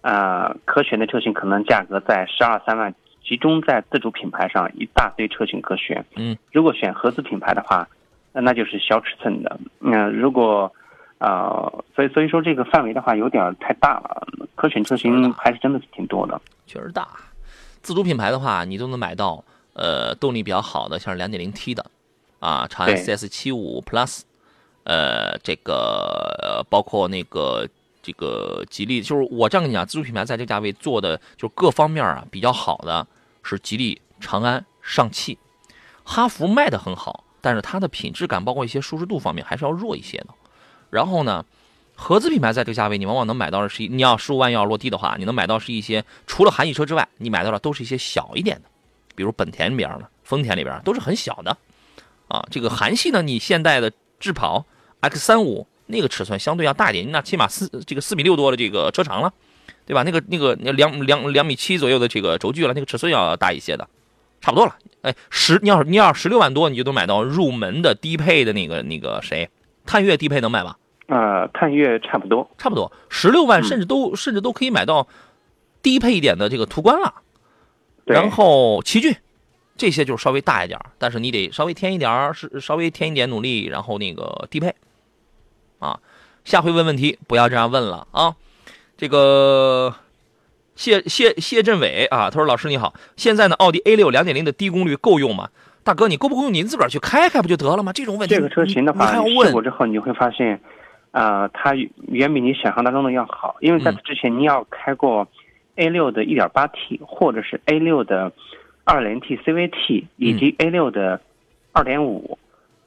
[0.00, 2.94] 呃，可选的车型可能价格在十二三万。
[3.22, 7.88] 集中在自主品牌上一大堆车型可选，嗯，如果选合资品牌的话，
[8.32, 9.58] 那就是小尺寸的。
[9.78, 10.72] 那如果，
[11.18, 16.40] 呃，所以所以说这个范围的话有点太大了，可选车型还是真的是挺多的。
[16.66, 17.08] 确实大，
[17.82, 19.42] 自主品牌的话，你都能买到，
[19.74, 21.84] 呃，动力比较好的，像是 2.0T 的，
[22.38, 24.22] 啊，长安 CS75 Plus，
[24.84, 27.66] 呃，这个包括那个
[28.08, 33.06] 这个吉利，就是我这样跟你讲，自主品牌在这个价位做的，就各方面啊比较好的
[33.42, 35.36] 是吉利、长安、上汽，
[36.04, 37.24] 哈弗卖的很好。
[37.42, 40.28] 但是它的品质感，包括一些舒适度方面，还是要弱一些的。
[40.88, 41.44] 然后呢，
[41.94, 48.70] 合资品牌在这个价位，你往往能买到的是，你要十五万要落地的话，你能买到是一些除了韩系车之外，你买到的都是一些小一点的，
[49.14, 51.54] 比如本田里边的、丰田里边都是很小的。
[52.28, 54.64] 啊，这个韩系呢，你现代的智跑
[55.00, 59.32] X 三五那个尺寸相对要大一点，那起码四这个四米六多的这个车长了，
[59.84, 60.04] 对吧？
[60.04, 63.88] 那个那个两两两米七左右的这个轴距了，那个尺寸要大一些的。
[64.40, 69.50] 差不多了，哎，十你要你要十六万多，你就能买到入门的低配的那个那个谁，
[69.84, 70.76] 探岳低配能买吗？
[71.08, 75.08] 呃，探岳差不多，差不多十六万，甚至都甚至都可以买到
[75.82, 77.12] 低配一点的这个途观了。
[78.04, 79.16] 然后奇骏，
[79.76, 84.72] 这些就是稍微大一点，但是你得稍微添一点是稍微添一点努力，然后那个低配。
[85.78, 85.98] 啊，
[86.44, 88.34] 下回问问题不要这样问了啊，
[88.96, 89.94] 这个。
[90.78, 95.48] 谢谢谢振伟啊，他说：“老师你好，现在呢，奥迪 A 六两点零的低功率够用吗？
[95.82, 96.54] 大哥，你够不够用？
[96.54, 97.92] 您自个儿去开开不就得了吗？
[97.92, 100.60] 这种问题，这个车型的话，你试过之后，你就会发现，
[101.10, 103.56] 啊，它远比你想象当中的要好。
[103.60, 105.26] 因为在此之前，你要开过
[105.74, 108.30] A 六的 1.8T，或者是 A 六的
[108.84, 111.20] 2.0T CVT，以及 A 六的
[111.72, 112.36] 2.5，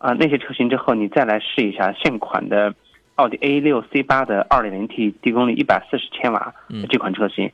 [0.02, 2.74] 啊，那些车型之后，你再来试一下现款的
[3.16, 5.82] 奥迪 A 六 C 八的 2.0T 低功率140
[6.12, 6.54] 千瓦
[6.90, 7.50] 这款车型。”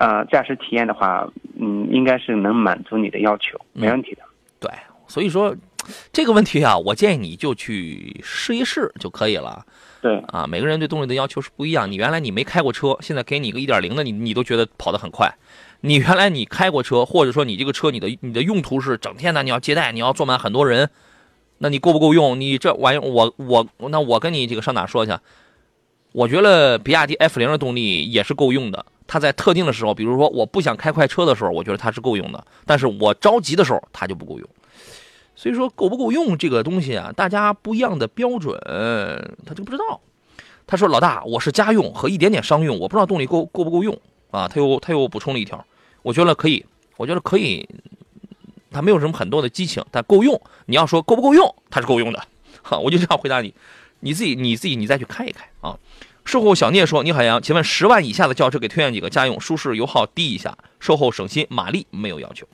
[0.00, 1.28] 呃，驾驶体验的话，
[1.60, 4.22] 嗯，应该是能满足你的要求，没问题的。
[4.60, 4.70] 对，
[5.08, 5.52] 所以说
[6.12, 9.66] 这个问题啊，我建议你就去试一试就可以了。
[10.00, 11.90] 对，啊，每个人对动力的要求是不一样。
[11.90, 15.34] 你原来你没开过车，现在给你个一点零的，你你都觉得跑得很快。
[15.80, 20.88] 你原来你开过车，或者说你这个车你的你的用途是整天呢你要接待，你要坐满很多人，
[21.58, 22.40] 那你够不够用？
[22.40, 25.12] 你这玩意我我那我跟你这个上哪说去？
[26.12, 28.86] 我觉得比亚迪 F 零的动力也是够用的。
[29.06, 34.48] 它在特定的时候，比如说我不想开快车的时候，我觉得它是够用的；但是我着急的时候，它就不够用。
[35.34, 38.58] 所以说，够不够用这个东西啊，大家不一样的标准，
[39.46, 40.00] 他就不知道。
[40.66, 43.96] 他说：“老大，我是家用和一点点商用，我不知道动力够够不够用
[44.30, 45.64] 啊。”他又他又补充了一条，
[46.02, 46.64] 我觉得可以，
[46.96, 47.66] 我觉得可以。
[48.70, 50.40] 他没有什么很多的激情，但够用。
[50.66, 52.22] 你要说够不够用，它是够用的。
[52.62, 53.54] 哈，我就这样回答你，
[54.00, 55.78] 你自己你自己你再去开一开啊。
[56.24, 62.46] 售后小聂说：“你好，杨，请问十万以下的轿车给推荐几个家用、舒适、油耗低一下、售后省心、马力没有要求？”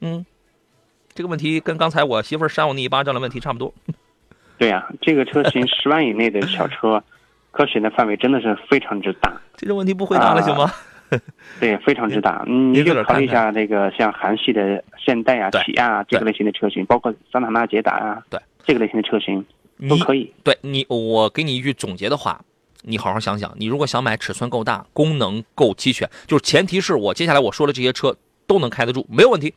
[0.00, 0.26] 嗯，
[1.14, 3.72] 这个问题跟刚才我媳妇扇我那一巴掌的问题差不多。
[4.58, 7.04] 对呀，这个车型 十万以内的小车，
[7.52, 9.40] 可选的范围真的是非常之大。
[9.56, 10.72] 这个问题不回答了行吗？
[11.60, 12.44] 对，非常之大。
[12.46, 19.44] 嗯，你就考虑一下那个像韩系的现代啊、起亚啊这个类型的车型，包括桑塔纳、捷达啊，对这个类型的车型。
[19.88, 22.40] 都可以，对你，我给你一句总结的话，
[22.82, 29.52] 你好好想想，你如果想买尺寸够大、功能够齐全，就是前提是我接下来我说的这些车都能开得住，没有问题。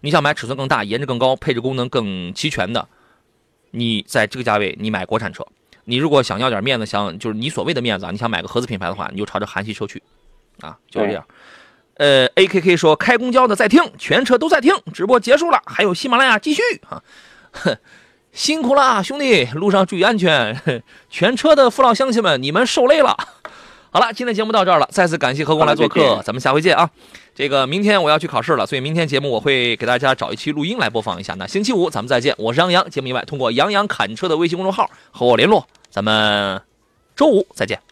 [0.00, 2.88] 你想买尺寸更大、颜值更高、配置功能更齐全的，
[3.72, 5.46] 你在这个价位你买国产车。
[5.84, 10.02] 你如果想要点面子，想就是你所谓的面子啊，你想买个合资品牌的话，你就朝着韩系车去，
[10.60, 11.24] 啊，就是这样。
[11.96, 17.02] 呃，A K K 说开公交的在听，全车都在听，直播结束了，还有喜马拉雅继续啊，
[17.52, 17.76] 哼。
[18.30, 20.82] 辛苦了，兄弟，路上注意安全。
[21.10, 23.16] 全车的父老乡亲们，你们受累了。
[23.90, 26.88] 好了，今天节目到这儿了，再次感谢何工来做客，咱们下回见啊。
[27.34, 31.34] 这个明天我要去考试了，所以明天节目我会给大家找一期录音来播放一下。
[31.34, 32.88] 那星期五咱们再见，我是杨洋。
[32.90, 35.66] 节目以外，通过杨洋侃车的微信公众号和我联络。
[35.90, 36.62] 咱们
[37.16, 37.87] 周五再见。